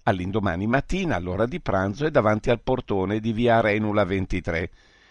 All'indomani 0.03 0.65
mattina, 0.65 1.17
all'ora 1.17 1.45
di 1.45 1.59
pranzo, 1.59 2.05
è 2.05 2.09
davanti 2.09 2.49
al 2.49 2.61
portone 2.61 3.19
di 3.19 3.33
via 3.33 3.59
Renula 3.59 4.05
23. 4.05 4.69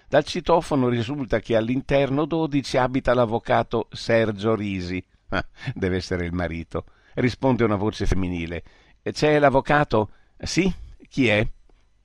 Dal 0.09 0.25
citofono 0.25 0.89
risulta 0.89 1.41
che 1.41 1.57
all'interno 1.57 2.25
12 2.25 2.79
abita 2.79 3.13
l'avvocato 3.13 3.89
Sergio 3.93 4.55
Risi. 4.55 5.05
Ah, 5.29 5.45
deve 5.75 5.97
essere 5.97 6.25
il 6.25 6.33
marito. 6.33 6.87
Risponde 7.17 7.65
una 7.65 7.77
voce 7.77 8.07
femminile. 8.07 8.63
C'è 9.03 9.39
l'avvocato? 9.39 10.13
Sì? 10.39 10.73
Chi 11.09 11.29
è? 11.29 11.47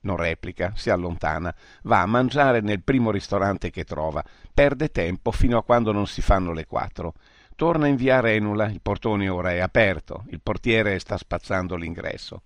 Non 0.00 0.16
replica, 0.16 0.72
si 0.76 0.90
allontana, 0.90 1.54
va 1.82 2.02
a 2.02 2.06
mangiare 2.06 2.60
nel 2.60 2.82
primo 2.82 3.10
ristorante 3.10 3.70
che 3.70 3.84
trova, 3.84 4.22
perde 4.52 4.90
tempo 4.90 5.30
fino 5.30 5.56
a 5.56 5.64
quando 5.64 5.92
non 5.92 6.06
si 6.06 6.20
fanno 6.20 6.52
le 6.52 6.66
quattro. 6.66 7.14
Torna 7.56 7.86
in 7.86 7.96
via 7.96 8.20
Renula, 8.20 8.66
il 8.66 8.80
portone 8.82 9.28
ora 9.28 9.52
è 9.52 9.60
aperto, 9.60 10.24
il 10.28 10.40
portiere 10.42 10.98
sta 10.98 11.16
spazzando 11.16 11.76
l'ingresso. 11.76 12.42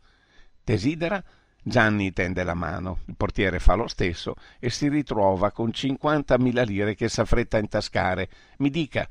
Desidera? 0.62 1.23
Gianni 1.61 2.12
tende 2.12 2.45
la 2.45 2.54
mano, 2.54 3.00
il 3.07 3.16
portiere 3.16 3.59
fa 3.59 3.75
lo 3.75 3.88
stesso 3.88 4.37
e 4.59 4.71
si 4.71 4.88
ritrova 4.88 5.50
con 5.50 5.73
cinquantamila 5.73 6.62
lire 6.62 6.95
che 6.95 7.09
s'affretta 7.09 7.57
a 7.57 7.61
intascare. 7.61 8.28
Mi 8.59 8.71
dica. 8.71 9.09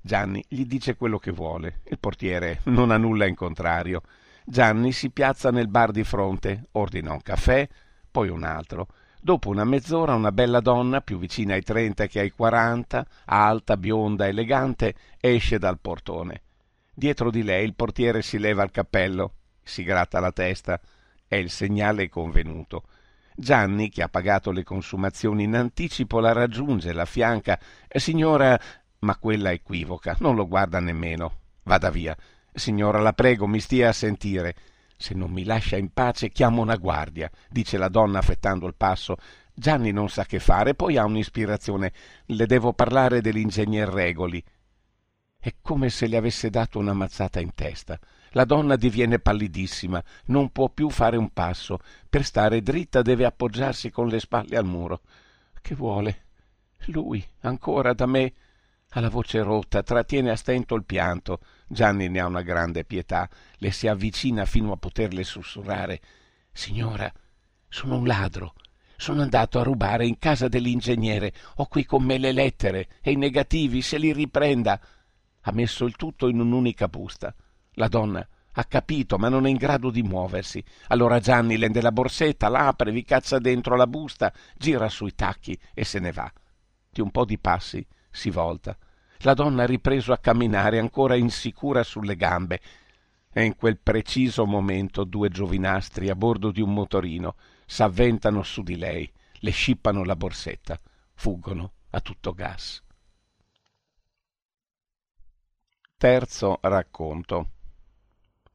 Gianni 0.00 0.44
gli 0.48 0.64
dice 0.64 0.96
quello 0.96 1.18
che 1.18 1.30
vuole. 1.30 1.80
Il 1.84 1.98
portiere 1.98 2.60
non 2.64 2.90
ha 2.90 2.96
nulla 2.96 3.26
in 3.26 3.34
contrario. 3.34 4.02
Gianni 4.44 4.92
si 4.92 5.10
piazza 5.10 5.50
nel 5.50 5.68
bar 5.68 5.90
di 5.90 6.04
fronte, 6.04 6.68
ordina 6.72 7.12
un 7.12 7.22
caffè, 7.22 7.68
poi 8.10 8.28
un 8.28 8.44
altro. 8.44 8.88
Dopo 9.20 9.50
una 9.50 9.64
mezz'ora 9.64 10.14
una 10.14 10.32
bella 10.32 10.60
donna, 10.60 11.00
più 11.00 11.18
vicina 11.18 11.54
ai 11.54 11.62
trenta 11.62 12.06
che 12.06 12.20
ai 12.20 12.30
quaranta, 12.30 13.06
alta, 13.26 13.76
bionda, 13.76 14.26
elegante, 14.26 14.94
esce 15.20 15.58
dal 15.58 15.78
portone. 15.78 16.42
Dietro 16.92 17.30
di 17.30 17.42
lei 17.42 17.64
il 17.64 17.74
portiere 17.74 18.20
si 18.20 18.38
leva 18.38 18.64
il 18.64 18.70
cappello, 18.70 19.34
si 19.62 19.84
gratta 19.84 20.18
la 20.20 20.32
testa. 20.32 20.80
È 21.26 21.36
il 21.36 21.50
segnale 21.50 22.08
convenuto. 22.08 22.82
Gianni, 23.34 23.88
che 23.88 24.02
ha 24.02 24.08
pagato 24.08 24.50
le 24.50 24.64
consumazioni 24.64 25.44
in 25.44 25.54
anticipo, 25.54 26.20
la 26.20 26.32
raggiunge, 26.32 26.92
la 26.92 27.06
fianca. 27.06 27.58
Signora, 27.88 28.58
ma 28.98 29.16
quella 29.16 29.52
equivoca, 29.52 30.16
non 30.20 30.34
lo 30.34 30.46
guarda 30.46 30.80
nemmeno. 30.80 31.38
Vada 31.62 31.90
via. 31.90 32.16
Signora, 32.54 33.00
la 33.00 33.12
prego, 33.12 33.46
mi 33.46 33.60
stia 33.60 33.88
a 33.88 33.92
sentire. 33.92 34.54
Se 34.96 35.14
non 35.14 35.30
mi 35.30 35.44
lascia 35.44 35.76
in 35.76 35.92
pace, 35.92 36.30
chiamo 36.30 36.60
una 36.60 36.76
guardia, 36.76 37.30
dice 37.48 37.78
la 37.78 37.88
donna 37.88 38.18
affrettando 38.18 38.66
il 38.66 38.74
passo. 38.76 39.16
Gianni 39.54 39.90
non 39.90 40.08
sa 40.08 40.24
che 40.24 40.38
fare, 40.38 40.74
poi 40.74 40.96
ha 40.96 41.04
un'ispirazione. 41.04 41.92
Le 42.26 42.46
devo 42.46 42.72
parlare 42.72 43.20
dell'ingegner 43.20 43.88
Regoli. 43.88 44.42
È 45.38 45.54
come 45.60 45.90
se 45.90 46.06
le 46.06 46.16
avesse 46.16 46.50
dato 46.50 46.78
una 46.78 46.92
mazzata 46.92 47.40
in 47.40 47.52
testa. 47.54 47.98
La 48.30 48.44
donna 48.44 48.76
diviene 48.76 49.18
pallidissima, 49.18 50.02
non 50.26 50.52
può 50.52 50.68
più 50.68 50.88
fare 50.88 51.16
un 51.16 51.32
passo. 51.32 51.80
Per 52.08 52.24
stare 52.24 52.62
dritta 52.62 53.02
deve 53.02 53.24
appoggiarsi 53.24 53.90
con 53.90 54.08
le 54.08 54.20
spalle 54.20 54.56
al 54.56 54.64
muro. 54.64 55.00
Che 55.60 55.74
vuole? 55.74 56.26
Lui, 56.86 57.24
ancora 57.40 57.92
da 57.92 58.06
me? 58.06 58.32
Ha 58.94 59.00
la 59.00 59.08
voce 59.08 59.40
rotta, 59.40 59.82
trattiene 59.82 60.30
a 60.30 60.36
stento 60.36 60.74
il 60.74 60.84
pianto. 60.84 61.40
Gianni 61.66 62.10
ne 62.10 62.20
ha 62.20 62.26
una 62.26 62.42
grande 62.42 62.84
pietà, 62.84 63.26
le 63.56 63.70
si 63.70 63.88
avvicina 63.88 64.44
fino 64.44 64.70
a 64.70 64.76
poterle 64.76 65.24
sussurrare. 65.24 66.00
Signora, 66.52 67.10
sono 67.70 67.96
un 67.96 68.06
ladro. 68.06 68.52
Sono 68.98 69.22
andato 69.22 69.58
a 69.58 69.62
rubare 69.62 70.06
in 70.06 70.18
casa 70.18 70.46
dell'ingegnere. 70.46 71.32
Ho 71.56 71.66
qui 71.68 71.86
con 71.86 72.02
me 72.02 72.18
le 72.18 72.32
lettere 72.32 72.88
e 73.00 73.12
i 73.12 73.16
negativi, 73.16 73.80
se 73.80 73.96
li 73.96 74.12
riprenda. 74.12 74.78
Ha 75.40 75.52
messo 75.52 75.86
il 75.86 75.96
tutto 75.96 76.28
in 76.28 76.38
un'unica 76.38 76.86
busta. 76.86 77.34
La 77.76 77.88
donna 77.88 78.26
ha 78.52 78.64
capito, 78.64 79.16
ma 79.16 79.30
non 79.30 79.46
è 79.46 79.48
in 79.48 79.56
grado 79.56 79.88
di 79.88 80.02
muoversi. 80.02 80.62
Allora 80.88 81.18
Gianni 81.18 81.56
lende 81.56 81.80
la 81.80 81.92
borsetta, 81.92 82.48
l'apre, 82.48 82.92
vi 82.92 83.04
caccia 83.04 83.38
dentro 83.38 83.74
la 83.74 83.86
busta, 83.86 84.30
gira 84.54 84.90
sui 84.90 85.14
tacchi 85.14 85.58
e 85.72 85.82
se 85.82 85.98
ne 85.98 86.12
va. 86.12 86.30
Di 86.90 87.00
un 87.00 87.10
po' 87.10 87.24
di 87.24 87.38
passi 87.38 87.86
si 88.12 88.30
volta. 88.30 88.76
La 89.24 89.34
donna 89.34 89.64
ha 89.64 89.66
ripreso 89.66 90.12
a 90.12 90.18
camminare 90.18 90.78
ancora 90.78 91.16
insicura 91.16 91.82
sulle 91.82 92.14
gambe 92.14 92.60
e 93.32 93.44
in 93.44 93.56
quel 93.56 93.78
preciso 93.78 94.44
momento 94.46 95.04
due 95.04 95.30
giovinastri 95.30 96.10
a 96.10 96.14
bordo 96.14 96.50
di 96.50 96.60
un 96.60 96.72
motorino 96.72 97.34
s'avventano 97.66 98.42
su 98.42 98.62
di 98.62 98.76
lei, 98.76 99.10
le 99.40 99.50
scippano 99.50 100.04
la 100.04 100.14
borsetta, 100.14 100.78
fuggono 101.14 101.72
a 101.90 102.00
tutto 102.00 102.32
gas. 102.34 102.82
Terzo 105.96 106.58
racconto. 106.60 107.50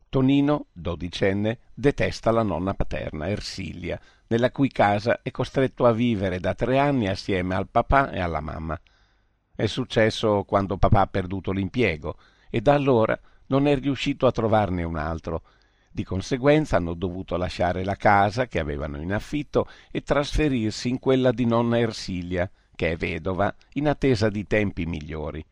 Tonino, 0.09 0.67
dodicenne, 0.71 1.59
detesta 1.73 2.31
la 2.31 2.43
nonna 2.43 2.73
paterna, 2.73 3.29
Ersilia, 3.29 3.99
nella 4.27 4.51
cui 4.51 4.69
casa 4.69 5.21
è 5.21 5.31
costretto 5.31 5.85
a 5.85 5.91
vivere 5.91 6.39
da 6.39 6.53
tre 6.53 6.77
anni 6.77 7.07
assieme 7.07 7.55
al 7.55 7.67
papà 7.69 8.11
e 8.11 8.19
alla 8.19 8.41
mamma. 8.41 8.79
È 9.57 9.65
successo 9.65 10.43
quando 10.43 10.77
papà 10.77 11.01
ha 11.01 11.07
perduto 11.07 11.51
l'impiego 11.51 12.17
e 12.47 12.61
da 12.61 12.75
allora 12.75 13.19
non 13.47 13.65
è 13.65 13.75
riuscito 13.79 14.27
a 14.27 14.31
trovarne 14.31 14.83
un 14.83 14.97
altro. 14.97 15.41
Di 15.89 16.03
conseguenza 16.03 16.77
hanno 16.77 16.93
dovuto 16.93 17.37
lasciare 17.37 17.83
la 17.83 17.95
casa 17.95 18.45
che 18.45 18.59
avevano 18.59 19.01
in 19.01 19.11
affitto 19.11 19.67
e 19.89 20.03
trasferirsi 20.03 20.89
in 20.89 20.99
quella 20.99 21.31
di 21.31 21.45
nonna 21.47 21.79
Ersilia, 21.79 22.47
che 22.75 22.91
è 22.91 22.97
vedova, 22.97 23.51
in 23.73 23.87
attesa 23.87 24.29
di 24.29 24.45
tempi 24.45 24.85
migliori. 24.85 25.43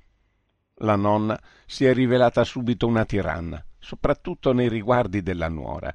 La 0.82 0.96
nonna 0.96 1.42
si 1.66 1.86
è 1.86 1.92
rivelata 1.92 2.44
subito 2.44 2.86
una 2.86 3.06
tiranna, 3.06 3.66
soprattutto 3.80 4.54
nei 4.54 4.70
riguardi 4.70 5.24
della 5.24 5.50
nuora. 5.50 5.92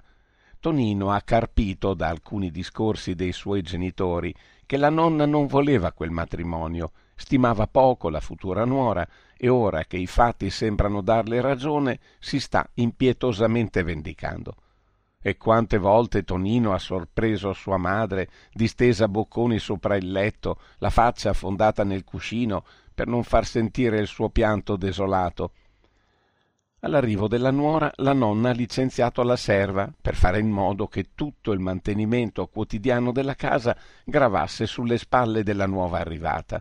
Tonino 0.59 1.13
ha 1.13 1.21
carpito 1.21 1.95
da 1.95 2.09
alcuni 2.09 2.51
discorsi 2.51 3.15
dei 3.15 3.31
suoi 3.31 3.63
genitori 3.63 4.35
che 4.67 4.77
la 4.79 4.91
nonna 4.91 5.27
non 5.27 5.47
voleva 5.47 5.93
quel 5.93 6.11
matrimonio 6.11 6.91
stimava 7.21 7.67
poco 7.67 8.09
la 8.09 8.21
futura 8.21 8.65
nuora 8.65 9.07
e 9.37 9.51
ora 9.51 9.85
che 9.85 9.99
i 9.99 10.07
fatti 10.07 10.49
sembrano 10.49 11.03
darle 11.03 11.43
ragione 11.43 12.01
si 12.19 12.41
sta 12.41 12.67
impietosamente 12.75 13.83
vendicando. 13.83 14.57
E 15.21 15.37
quante 15.37 15.77
volte 15.77 16.25
Tonino 16.25 16.73
ha 16.73 16.79
sorpreso 16.79 17.53
sua 17.53 17.77
madre 17.77 18.31
distesa 18.51 19.07
bocconi 19.07 19.59
sopra 19.59 19.97
il 19.97 20.11
letto, 20.11 20.61
la 20.79 20.89
faccia 20.89 21.29
affondata 21.31 21.85
nel 21.85 22.05
cuscino, 22.05 22.65
per 22.95 23.07
non 23.07 23.23
far 23.23 23.45
sentire 23.45 23.99
il 23.99 24.07
suo 24.07 24.31
pianto 24.31 24.77
desolato. 24.77 25.53
All'arrivo 26.81 27.29
della 27.29 27.51
nuora 27.51 27.93
la 27.97 28.15
nonna 28.15 28.49
ha 28.49 28.55
licenziato 28.55 29.23
la 29.23 29.37
serva 29.37 29.93
per 30.01 30.15
fare 30.15 30.39
in 30.39 30.49
modo 30.49 30.87
che 30.87 31.11
tutto 31.15 31.53
il 31.53 31.61
mantenimento 31.61 32.47
quotidiano 32.47 33.13
della 33.13 33.35
casa 33.35 33.77
gravasse 34.05 34.65
sulle 34.65 34.97
spalle 34.97 35.43
della 35.43 35.67
nuova 35.67 35.99
arrivata 35.99 36.59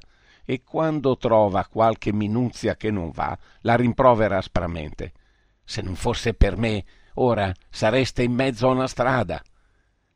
e 0.50 0.64
quando 0.64 1.16
trova 1.16 1.68
qualche 1.68 2.12
minuzia 2.12 2.76
che 2.76 2.90
non 2.90 3.12
va, 3.12 3.38
la 3.62 3.76
rimprovera 3.76 4.38
aspramente. 4.38 5.14
Se 5.64 5.84
non 5.84 5.94
fosse 5.94 6.34
per 6.34 6.58
me, 6.58 6.84
ora 7.16 7.54
sareste 7.70 8.24
in 8.24 8.32
mezzo 8.32 8.68
a 8.68 8.72
una 8.72 8.88
strada. 8.88 9.40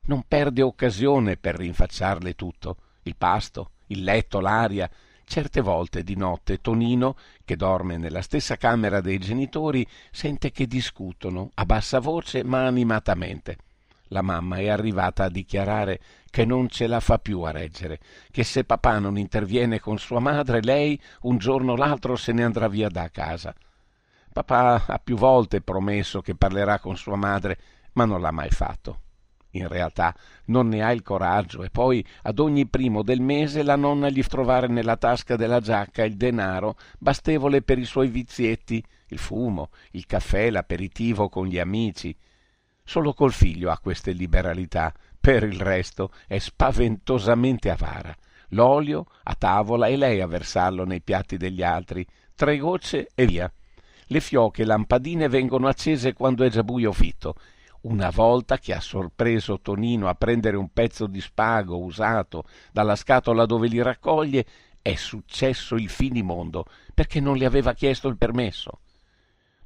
Non 0.06 0.24
perde 0.28 0.64
occasione 0.64 1.38
per 1.38 1.58
rinfacciarle 1.58 2.34
tutto, 2.34 2.78
il 3.04 3.16
pasto, 3.16 3.74
il 3.90 4.04
letto, 4.04 4.40
l'aria. 4.40 4.90
Certe 5.24 5.62
volte 5.62 6.02
di 6.02 6.16
notte 6.16 6.62
Tonino, 6.62 7.16
che 7.46 7.56
dorme 7.56 7.98
nella 7.98 8.24
stessa 8.24 8.58
camera 8.58 9.02
dei 9.02 9.20
genitori, 9.20 9.86
sente 10.10 10.50
che 10.52 10.66
discutono 10.66 11.52
a 11.54 11.64
bassa 11.64 12.00
voce 12.00 12.44
ma 12.44 12.66
animatamente. 12.66 13.58
La 14.08 14.24
mamma 14.24 14.58
è 14.58 14.68
arrivata 14.68 15.26
a 15.26 15.30
dichiarare 15.30 16.00
che 16.34 16.46
non 16.46 16.68
ce 16.68 16.88
la 16.88 17.00
fa 17.00 17.20
più 17.20 17.42
a 17.42 17.52
reggere, 17.52 18.00
che 18.32 18.44
se 18.44 18.64
papà 18.64 18.98
non 18.98 19.20
interviene 19.20 19.80
con 19.80 20.00
sua 20.00 20.20
madre, 20.20 20.64
lei 20.64 21.00
un 21.22 21.38
giorno 21.38 21.74
o 21.74 21.76
l'altro 21.76 22.16
se 22.16 22.32
ne 22.32 22.44
andrà 22.44 22.68
via 22.68 22.90
da 22.90 23.08
casa. 23.10 23.54
Papà 24.34 24.84
ha 24.88 24.98
più 24.98 25.16
volte 25.16 25.62
promesso 25.62 26.22
che 26.22 26.34
parlerà 26.34 26.80
con 26.80 26.98
sua 26.98 27.18
madre, 27.18 27.60
ma 27.94 28.06
non 28.06 28.20
l'ha 28.20 28.32
mai 28.32 28.50
fatto. 28.50 29.02
In 29.52 29.68
realtà 29.68 30.16
non 30.46 30.70
ne 30.70 30.82
ha 30.82 30.92
il 30.92 31.04
coraggio 31.04 31.62
e 31.62 31.70
poi 31.70 32.04
ad 32.24 32.40
ogni 32.40 32.66
primo 32.66 33.04
del 33.04 33.22
mese 33.22 33.62
la 33.62 33.76
nonna 33.76 34.10
gli 34.10 34.24
trovare 34.24 34.66
nella 34.66 34.98
tasca 34.98 35.36
della 35.36 35.60
giacca 35.60 36.04
il 36.04 36.18
denaro 36.18 36.78
bastevole 36.98 37.62
per 37.62 37.78
i 37.78 37.86
suoi 37.86 38.08
vizietti, 38.08 38.84
il 39.10 39.20
fumo, 39.20 39.70
il 39.92 40.08
caffè, 40.08 40.50
l'aperitivo 40.50 41.30
con 41.30 41.46
gli 41.46 41.60
amici. 41.60 42.18
Solo 42.84 43.14
col 43.14 43.32
figlio 43.32 43.70
ha 43.70 43.78
queste 43.78 44.14
liberalità, 44.14 44.92
per 45.24 45.44
il 45.44 45.62
resto 45.62 46.12
è 46.28 46.38
spaventosamente 46.38 47.70
avara. 47.70 48.14
L'olio 48.50 49.06
a 49.24 49.34
tavola 49.36 49.88
e 49.88 49.96
lei 49.96 50.20
a 50.20 50.28
versarlo 50.28 50.84
nei 50.84 51.00
piatti 51.00 51.38
degli 51.38 51.64
altri, 51.64 52.06
tre 52.36 52.58
gocce 52.58 53.08
e 53.16 53.26
via. 53.26 53.50
Le 54.08 54.20
fioche 54.20 54.66
lampadine 54.66 55.30
vengono 55.30 55.70
accese 55.70 56.12
quando 56.12 56.44
è 56.44 56.50
già 56.50 56.62
buio 56.62 56.92
fitto 56.92 57.36
una 57.84 58.10
volta 58.10 58.58
che 58.58 58.74
ha 58.74 58.82
sorpreso 58.82 59.62
Tonino 59.62 60.10
a 60.10 60.16
prendere 60.16 60.58
un 60.58 60.72
pezzo 60.72 61.08
di 61.08 61.22
spago 61.22 61.80
usato 61.80 62.44
dalla 62.72 62.96
scatola 62.96 63.46
dove 63.46 63.68
li 63.68 63.82
raccoglie, 63.82 64.46
è 64.82 64.96
successo 64.96 65.76
il 65.76 65.90
finimondo, 65.90 66.66
perché 66.94 67.22
non 67.22 67.38
le 67.38 67.46
aveva 67.46 67.74
chiesto 67.74 68.10
il 68.10 68.18
permesso. 68.18 68.80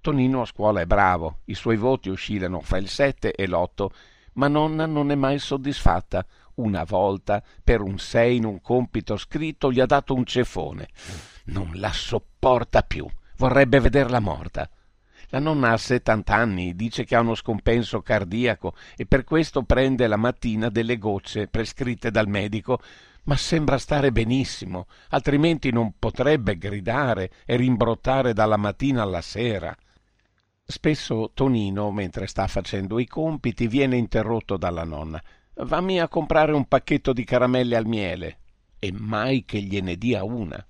Tonino 0.01 0.41
a 0.41 0.45
scuola 0.45 0.81
è 0.81 0.85
bravo, 0.85 1.39
i 1.45 1.55
suoi 1.55 1.77
voti 1.77 2.09
oscillano 2.09 2.61
fra 2.61 2.77
il 2.77 2.87
7 2.87 3.33
e 3.33 3.47
l'8, 3.47 3.87
ma 4.37 4.47
nonna 4.47 4.85
non 4.85 5.11
è 5.11 5.15
mai 5.15 5.39
soddisfatta. 5.39 6.25
Una 6.55 6.83
volta, 6.83 7.43
per 7.63 7.81
un 7.81 7.99
6 7.99 8.37
in 8.37 8.45
un 8.45 8.61
compito 8.61 9.15
scritto, 9.17 9.71
gli 9.71 9.79
ha 9.79 9.85
dato 9.85 10.15
un 10.15 10.25
ceffone. 10.25 10.87
Non 11.45 11.71
la 11.75 11.91
sopporta 11.91 12.81
più, 12.81 13.05
vorrebbe 13.37 13.79
vederla 13.79 14.19
morta. 14.19 14.67
La 15.29 15.39
nonna 15.39 15.73
ha 15.73 15.77
70 15.77 16.33
anni, 16.33 16.75
dice 16.75 17.03
che 17.03 17.15
ha 17.15 17.19
uno 17.19 17.35
scompenso 17.35 18.01
cardiaco 18.01 18.73
e 18.95 19.05
per 19.05 19.23
questo 19.23 19.63
prende 19.63 20.07
la 20.07 20.15
mattina 20.15 20.69
delle 20.69 20.97
gocce 20.97 21.47
prescritte 21.47 22.11
dal 22.11 22.27
medico, 22.27 22.79
ma 23.23 23.35
sembra 23.35 23.77
stare 23.77 24.11
benissimo, 24.11 24.87
altrimenti 25.09 25.71
non 25.71 25.95
potrebbe 25.99 26.57
gridare 26.57 27.29
e 27.45 27.57
rimbrottare 27.57 28.33
dalla 28.33 28.57
mattina 28.57 29.01
alla 29.01 29.21
sera. 29.21 29.75
Spesso 30.69 31.31
Tonino, 31.33 31.91
mentre 31.91 32.27
sta 32.27 32.45
facendo 32.47 32.99
i 32.99 33.07
compiti, 33.07 33.69
viene 33.69 33.95
interrotto 33.95 34.57
dalla 34.57 34.83
nonna. 34.83 35.23
Vammi 35.53 36.01
a 36.01 36.09
comprare 36.09 36.51
un 36.51 36.65
pacchetto 36.67 37.13
di 37.13 37.23
caramelle 37.23 37.77
al 37.77 37.85
miele. 37.85 38.39
E 38.77 38.91
mai 38.91 39.45
che 39.45 39.61
gliene 39.61 39.95
dia 39.95 40.25
una. 40.25 40.63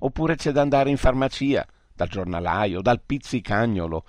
Oppure 0.00 0.34
c'è 0.34 0.50
da 0.50 0.60
andare 0.60 0.90
in 0.90 0.96
farmacia 0.96 1.64
dal 1.94 2.08
giornalaio, 2.08 2.82
dal 2.82 3.00
pizzicagnolo. 3.00 4.04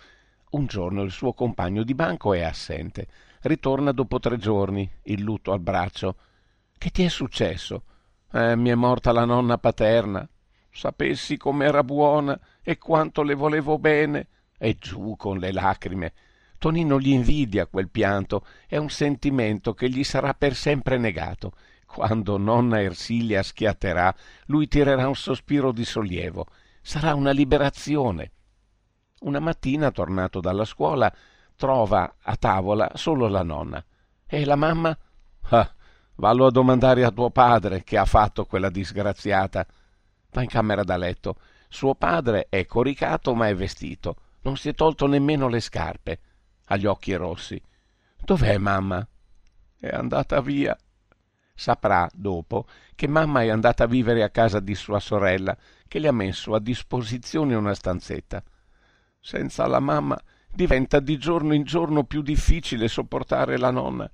Un 0.49 0.65
giorno 0.65 1.03
il 1.03 1.11
suo 1.11 1.33
compagno 1.33 1.83
di 1.83 1.93
banco 1.93 2.33
è 2.33 2.41
assente. 2.41 3.07
Ritorna 3.41 3.91
dopo 3.91 4.17
tre 4.17 4.37
giorni, 4.37 4.89
il 5.03 5.21
lutto 5.21 5.51
al 5.51 5.59
braccio. 5.59 6.15
Che 6.75 6.89
ti 6.89 7.03
è 7.03 7.07
successo? 7.07 7.83
Eh, 8.31 8.55
mi 8.55 8.71
è 8.71 8.75
morta 8.75 9.11
la 9.11 9.25
nonna 9.25 9.59
paterna. 9.59 10.27
Sapessi 10.71 11.37
com'era 11.37 11.83
buona 11.83 12.37
e 12.63 12.79
quanto 12.79 13.21
le 13.21 13.35
volevo 13.35 13.77
bene. 13.77 14.29
E 14.57 14.75
giù 14.79 15.15
con 15.15 15.37
le 15.37 15.51
lacrime. 15.51 16.13
Tonino 16.57 16.99
gli 16.99 17.09
invidia 17.09 17.67
quel 17.67 17.89
pianto, 17.89 18.45
è 18.67 18.77
un 18.77 18.89
sentimento 18.89 19.73
che 19.73 19.89
gli 19.89 20.03
sarà 20.03 20.33
per 20.33 20.55
sempre 20.55 20.97
negato. 20.97 21.53
Quando 21.85 22.37
nonna 22.37 22.81
Ersilia 22.81 23.43
schiatterà, 23.43 24.13
lui 24.45 24.67
tirerà 24.67 25.07
un 25.07 25.15
sospiro 25.15 25.71
di 25.71 25.85
sollievo 25.85 26.47
sarà 26.85 27.15
una 27.15 27.31
liberazione. 27.31 28.31
Una 29.21 29.39
mattina, 29.39 29.89
tornato 29.89 30.39
dalla 30.39 30.65
scuola, 30.65 31.11
trova 31.55 32.17
a 32.21 32.35
tavola 32.35 32.91
solo 32.93 33.27
la 33.27 33.41
nonna. 33.41 33.83
E 34.27 34.45
la 34.45 34.55
mamma? 34.55 34.95
Ah, 35.49 35.73
vallo 36.17 36.45
a 36.45 36.51
domandare 36.51 37.03
a 37.03 37.09
tuo 37.09 37.31
padre 37.31 37.83
che 37.83 37.97
ha 37.97 38.05
fatto 38.05 38.45
quella 38.45 38.69
disgraziata. 38.69 39.65
Va 40.29 40.43
in 40.43 40.47
camera 40.47 40.83
da 40.83 40.95
letto. 40.95 41.37
Suo 41.69 41.95
padre 41.95 42.45
è 42.49 42.67
coricato 42.67 43.33
ma 43.33 43.47
è 43.47 43.55
vestito. 43.55 44.17
Non 44.45 44.57
si 44.57 44.69
è 44.69 44.75
tolto 44.75 45.07
nemmeno 45.07 45.47
le 45.47 45.59
scarpe. 45.59 46.19
Ha 46.67 46.77
gli 46.77 46.85
occhi 46.85 47.13
rossi. 47.15 47.59
Dov'è 48.23 48.59
mamma? 48.59 49.05
È 49.79 49.87
andata 49.87 50.39
via. 50.39 50.77
Saprà 51.55 52.07
dopo 52.13 52.67
che 52.93 53.07
mamma 53.07 53.41
è 53.41 53.49
andata 53.49 53.85
a 53.85 53.87
vivere 53.87 54.21
a 54.21 54.29
casa 54.29 54.59
di 54.59 54.75
sua 54.75 54.99
sorella 54.99 55.57
che 55.87 55.97
le 55.97 56.09
ha 56.09 56.11
messo 56.11 56.53
a 56.53 56.59
disposizione 56.59 57.55
una 57.55 57.73
stanzetta. 57.73 58.43
Senza 59.19 59.65
la 59.65 59.79
mamma 59.79 60.19
diventa 60.51 60.99
di 60.99 61.17
giorno 61.17 61.55
in 61.55 61.63
giorno 61.63 62.03
più 62.03 62.21
difficile 62.21 62.87
sopportare 62.87 63.57
la 63.57 63.71
nonna. 63.71 64.09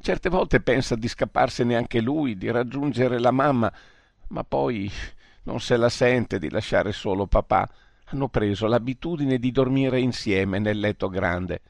Certe 0.00 0.30
volte 0.30 0.62
pensa 0.62 0.96
di 0.96 1.08
scapparsene 1.08 1.76
anche 1.76 2.00
lui, 2.00 2.38
di 2.38 2.50
raggiungere 2.50 3.18
la 3.18 3.32
mamma, 3.32 3.70
ma 4.28 4.44
poi 4.44 4.90
non 5.42 5.60
se 5.60 5.76
la 5.76 5.90
sente 5.90 6.38
di 6.38 6.48
lasciare 6.48 6.92
solo 6.92 7.26
papà. 7.26 7.68
Hanno 8.14 8.28
preso 8.28 8.68
l'abitudine 8.68 9.40
di 9.40 9.50
dormire 9.50 9.98
insieme 9.98 10.60
nel 10.60 10.78
letto 10.78 11.08
grande 11.08 11.62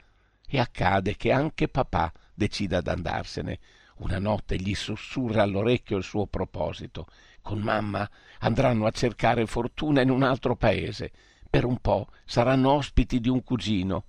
e 0.47 0.59
accade 0.59 1.17
che 1.17 1.33
anche 1.33 1.69
papà 1.69 2.13
decida 2.35 2.83
d'andarsene. 2.83 3.59
Una 4.01 4.19
notte 4.19 4.57
gli 4.59 4.75
sussurra 4.75 5.41
all'orecchio 5.41 5.97
il 5.97 6.03
suo 6.03 6.27
proposito 6.27 7.07
con 7.41 7.61
mamma 7.61 8.07
andranno 8.41 8.85
a 8.85 8.91
cercare 8.91 9.47
fortuna 9.47 10.03
in 10.03 10.11
un 10.11 10.23
altro 10.23 10.55
paese. 10.55 11.13
Per 11.49 11.65
un 11.65 11.79
po' 11.79 12.09
saranno 12.27 12.73
ospiti 12.73 13.21
di 13.21 13.31
un 13.31 13.43
cugino. 13.43 14.05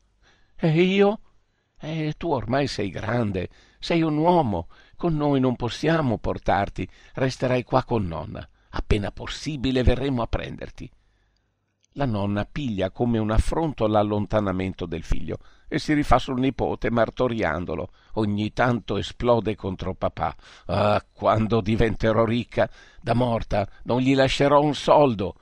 E 0.58 0.82
io? 0.82 1.20
Eh, 1.80 2.16
tu 2.18 2.32
ormai 2.32 2.68
sei 2.68 2.90
grande, 2.90 3.48
sei 3.80 4.02
un 4.02 4.18
uomo, 4.18 4.68
con 4.98 5.16
noi 5.16 5.40
non 5.40 5.56
possiamo 5.56 6.18
portarti, 6.18 6.86
resterai 7.14 7.64
qua 7.64 7.86
con 7.86 8.06
nonna. 8.06 8.46
Appena 8.72 9.10
possibile 9.14 9.84
verremo 9.84 10.22
a 10.22 10.28
prenderti. 10.28 10.92
La 11.98 12.04
nonna 12.06 12.44
piglia 12.44 12.92
come 12.92 13.20
un 13.20 13.32
affronto 13.32 13.88
l'allontanamento 13.88 14.86
del 14.86 15.02
figlio 15.02 15.38
e 15.70 15.80
si 15.80 15.94
rifà 15.94 16.20
sul 16.20 16.42
nipote 16.42 16.92
martoriandolo. 16.92 17.90
Ogni 18.16 18.52
tanto 18.52 18.98
esplode 18.98 19.56
contro 19.56 19.94
papà. 19.94 20.36
Ah, 20.66 21.02
quando 21.14 21.62
diventerò 21.62 22.26
ricca, 22.26 22.70
da 23.00 23.14
morta, 23.14 23.66
non 23.84 24.02
gli 24.02 24.14
lascerò 24.14 24.62
un 24.62 24.76
soldo. 24.76 25.36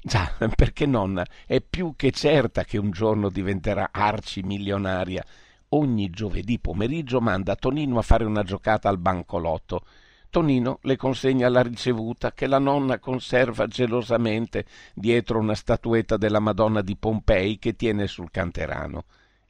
Già, 0.00 0.36
perché 0.54 0.86
nonna 0.86 1.26
è 1.44 1.60
più 1.60 1.94
che 1.96 2.12
certa 2.12 2.62
che 2.62 2.78
un 2.78 2.92
giorno 2.92 3.28
diventerà 3.28 3.88
arcimilionaria. 3.90 5.24
Ogni 5.70 6.10
giovedì 6.10 6.60
pomeriggio 6.60 7.20
manda 7.20 7.56
Tonino 7.56 7.98
a 7.98 8.02
fare 8.02 8.24
una 8.24 8.44
giocata 8.44 8.88
al 8.88 8.98
bancolotto. 8.98 9.82
Tonino 10.30 10.78
le 10.82 10.96
consegna 10.96 11.48
la 11.48 11.60
ricevuta 11.60 12.32
che 12.32 12.46
la 12.46 12.60
nonna 12.60 13.00
conserva 13.00 13.66
gelosamente 13.66 14.64
dietro 14.94 15.40
una 15.40 15.56
statuetta 15.56 16.16
della 16.16 16.38
Madonna 16.38 16.82
di 16.82 16.96
Pompei 16.96 17.58
che 17.58 17.74
tiene 17.74 18.06
sul 18.06 18.30
canterano 18.30 19.04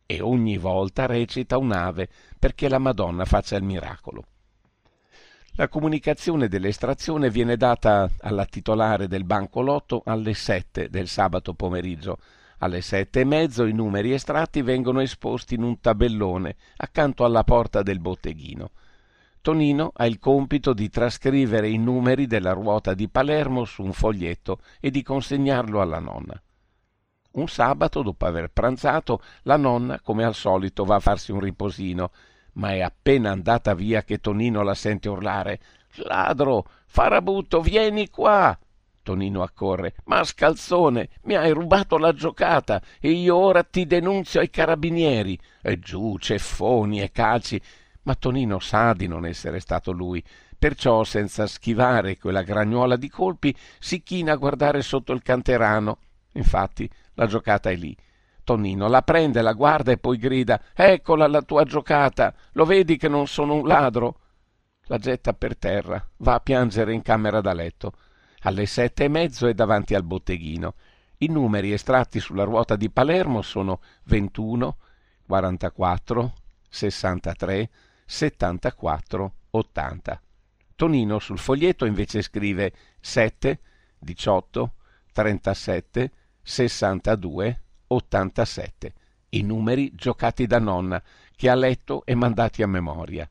e 0.07 0.23
ogni 0.23 0.57
volta 0.57 1.07
recita 1.07 1.59
un'ave 1.59 2.09
perché 2.38 2.69
la 2.69 2.79
Madonna 2.79 3.27
faccia 3.27 3.57
il 3.57 3.62
miracolo. 3.62 4.25
La 5.53 5.69
comunicazione 5.69 6.49
dell'estrazione 6.49 7.29
viene 7.29 7.59
data 7.59 8.11
alla 8.21 8.47
titolare 8.47 9.07
del 9.07 9.25
banco 9.25 9.61
lotto 9.61 10.03
alle 10.07 10.33
sette 10.33 10.88
del 10.88 11.07
sabato 11.07 11.53
pomeriggio. 11.53 12.19
Alle 12.59 12.81
sette 12.81 13.21
e 13.21 13.25
mezzo 13.25 13.66
i 13.66 13.73
numeri 13.73 14.12
estratti 14.12 14.62
vengono 14.62 15.01
esposti 15.01 15.55
in 15.55 15.62
un 15.62 15.79
tabellone 15.79 16.57
accanto 16.79 17.25
alla 17.25 17.45
porta 17.45 17.83
del 17.83 18.01
botteghino. 18.01 18.71
Tonino 19.40 19.92
ha 19.94 20.07
il 20.07 20.18
compito 20.18 20.72
di 20.72 20.88
trascrivere 20.88 21.68
i 21.68 21.79
numeri 21.79 22.26
della 22.26 22.53
ruota 22.53 22.94
di 22.94 23.09
Palermo 23.09 23.64
su 23.64 23.83
un 23.83 23.92
foglietto 23.92 24.61
e 24.81 24.90
di 24.90 25.03
consegnarlo 25.03 25.81
alla 25.81 25.98
nonna. 25.98 26.40
Un 27.33 27.48
sabato, 27.48 28.03
dopo 28.03 28.26
aver 28.26 28.50
pranzato, 28.50 29.22
la 29.42 29.57
nonna, 29.57 30.00
come 30.00 30.24
al 30.24 30.35
solito, 30.35 30.85
va 30.85 30.96
a 30.96 31.00
farsi 31.00 31.33
un 31.33 31.40
riposino, 31.40 32.11
ma 32.55 32.72
è 32.72 32.81
appena 32.81 33.31
andata 33.31 33.74
via 33.74 34.03
che 34.03 34.18
Tonino 34.18 34.62
la 34.62 34.74
sente 34.74 35.09
urlare 35.09 35.61
Ladro, 35.96 36.66
farabutto, 36.87 37.61
vieni 37.61 38.09
qua. 38.09 38.57
Tonino 39.03 39.42
accorre. 39.42 39.94
Mascalzone, 40.05 41.09
mi 41.22 41.35
hai 41.35 41.50
rubato 41.50 41.98
la 41.98 42.12
giocata 42.12 42.81
e 43.00 43.11
io 43.11 43.37
ora 43.37 43.62
ti 43.64 43.87
denunzio 43.87 44.40
ai 44.40 44.50
carabinieri. 44.50 45.38
E 45.62 45.79
giù, 45.79 46.16
ceffoni 46.18 47.00
e 47.00 47.11
calci. 47.11 47.61
Ma 48.03 48.15
Tonino 48.15 48.59
sa 48.59 48.93
di 48.95 49.07
non 49.07 49.27
essere 49.27 49.61
stato 49.61 49.93
lui, 49.93 50.25
perciò, 50.59 51.05
senza 51.05 51.47
schivare 51.47 52.17
quella 52.17 52.43
gragnuola 52.43 52.97
di 52.97 53.09
colpi, 53.09 53.55
si 53.79 54.03
china 54.03 54.33
a 54.33 54.37
guardare 54.37 54.83
sotto 54.83 55.13
il 55.13 55.23
canterano. 55.23 55.99
Infatti, 56.33 56.91
la 57.15 57.27
giocata 57.27 57.71
è 57.71 57.77
lì. 57.77 57.97
Tonino 58.43 58.89
la 58.89 59.03
prende, 59.03 59.43
la 59.43 59.53
guarda 59.53 59.93
e 59.93 59.99
poi 59.99 60.17
grida 60.17 60.61
Eccola 60.75 61.27
la 61.27 61.43
tua 61.43 61.65
giocata. 61.65 62.35
Lo 62.53 62.65
vedi 62.65 62.97
che 62.97 63.09
non 63.09 63.27
sono 63.27 63.55
un 63.55 63.67
ladro? 63.67 64.21
La 64.85 64.99
getta 64.99 65.35
per 65.35 65.57
terra, 65.57 66.05
va 66.19 66.35
a 66.35 66.41
piangere 66.41 66.93
in 66.93 67.03
camera 67.03 67.41
da 67.41 67.53
letto. 67.53 67.93
Alle 68.41 68.67
sette 68.67 69.05
e 69.05 69.09
mezzo 69.09 69.47
è 69.47 69.55
davanti 69.55 69.95
al 69.95 70.05
botteghino. 70.05 70.75
I 71.19 71.29
numeri 71.29 71.73
estratti 71.73 72.19
sulla 72.19 72.45
ruota 72.45 72.77
di 72.77 72.91
Palermo 72.91 73.43
sono 73.43 73.81
21, 74.05 74.77
44, 75.27 76.33
63 76.69 77.71
74 78.11 79.35
80. 79.51 80.23
Tonino 80.75 81.20
sul 81.20 81.38
foglietto 81.38 81.85
invece 81.85 82.23
scrive 82.23 82.73
7 82.99 83.61
18 84.01 84.75
37 85.12 86.11
62 86.42 87.62
87. 87.87 88.94
I 89.29 89.42
numeri 89.42 89.94
giocati 89.94 90.49
da 90.49 90.59
nonna, 90.59 91.01
che 91.37 91.49
ha 91.49 91.55
letto 91.55 92.05
e 92.05 92.16
mandati 92.16 92.64
a 92.64 92.66
memoria. 92.66 93.31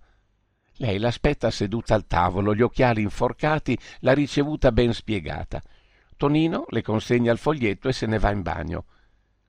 Lei 0.77 0.97
l'aspetta 0.97 1.51
seduta 1.51 1.93
al 1.93 2.07
tavolo, 2.07 2.55
gli 2.55 2.61
occhiali 2.61 3.01
inforcati, 3.01 3.77
la 3.99 4.13
ricevuta 4.13 4.71
ben 4.71 4.93
spiegata. 4.93 5.61
Tonino 6.15 6.63
le 6.69 6.81
consegna 6.81 7.33
il 7.33 7.37
foglietto 7.37 7.89
e 7.89 7.93
se 7.93 8.05
ne 8.05 8.17
va 8.17 8.31
in 8.31 8.43
bagno. 8.43 8.85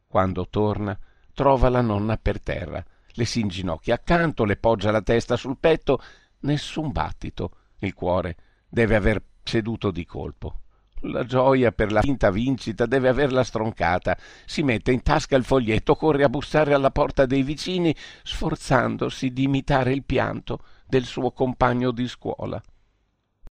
Quando 0.09 0.49
torna, 0.49 0.99
trova 1.33 1.69
la 1.69 1.83
nonna 1.83 2.17
per 2.17 2.41
terra. 2.41 2.85
Le 3.21 3.27
si 3.27 3.41
inginocchia 3.41 3.97
accanto, 3.97 4.47
le 4.47 4.57
poggia 4.57 4.91
la 4.91 5.03
testa 5.03 5.37
sul 5.37 5.59
petto. 5.61 6.03
Nessun 6.41 6.91
battito. 6.91 7.51
Il 7.81 7.93
cuore 7.93 8.37
deve 8.67 8.97
aver 8.97 9.23
ceduto 9.43 9.91
di 9.91 10.07
colpo. 10.07 10.61
La 11.01 11.25
gioia 11.25 11.71
per 11.71 11.93
la 11.93 12.01
finta 12.01 12.31
vincita 12.31 12.87
deve 12.87 13.11
averla 13.11 13.45
stroncata. 13.45 14.17
Si 14.47 14.63
mette 14.63 14.93
in 14.93 15.03
tasca 15.03 15.37
il 15.37 15.45
foglietto, 15.45 15.97
corre 15.97 16.25
a 16.25 16.31
bussare 16.31 16.73
alla 16.73 16.91
porta 16.91 17.27
dei 17.27 17.43
vicini, 17.43 17.95
sforzandosi 18.23 19.35
di 19.35 19.43
imitare 19.43 19.93
il 19.93 20.05
pianto 20.05 20.65
del 20.87 21.05
suo 21.05 21.31
compagno 21.33 21.91
di 21.91 22.09
scuola. 22.09 22.59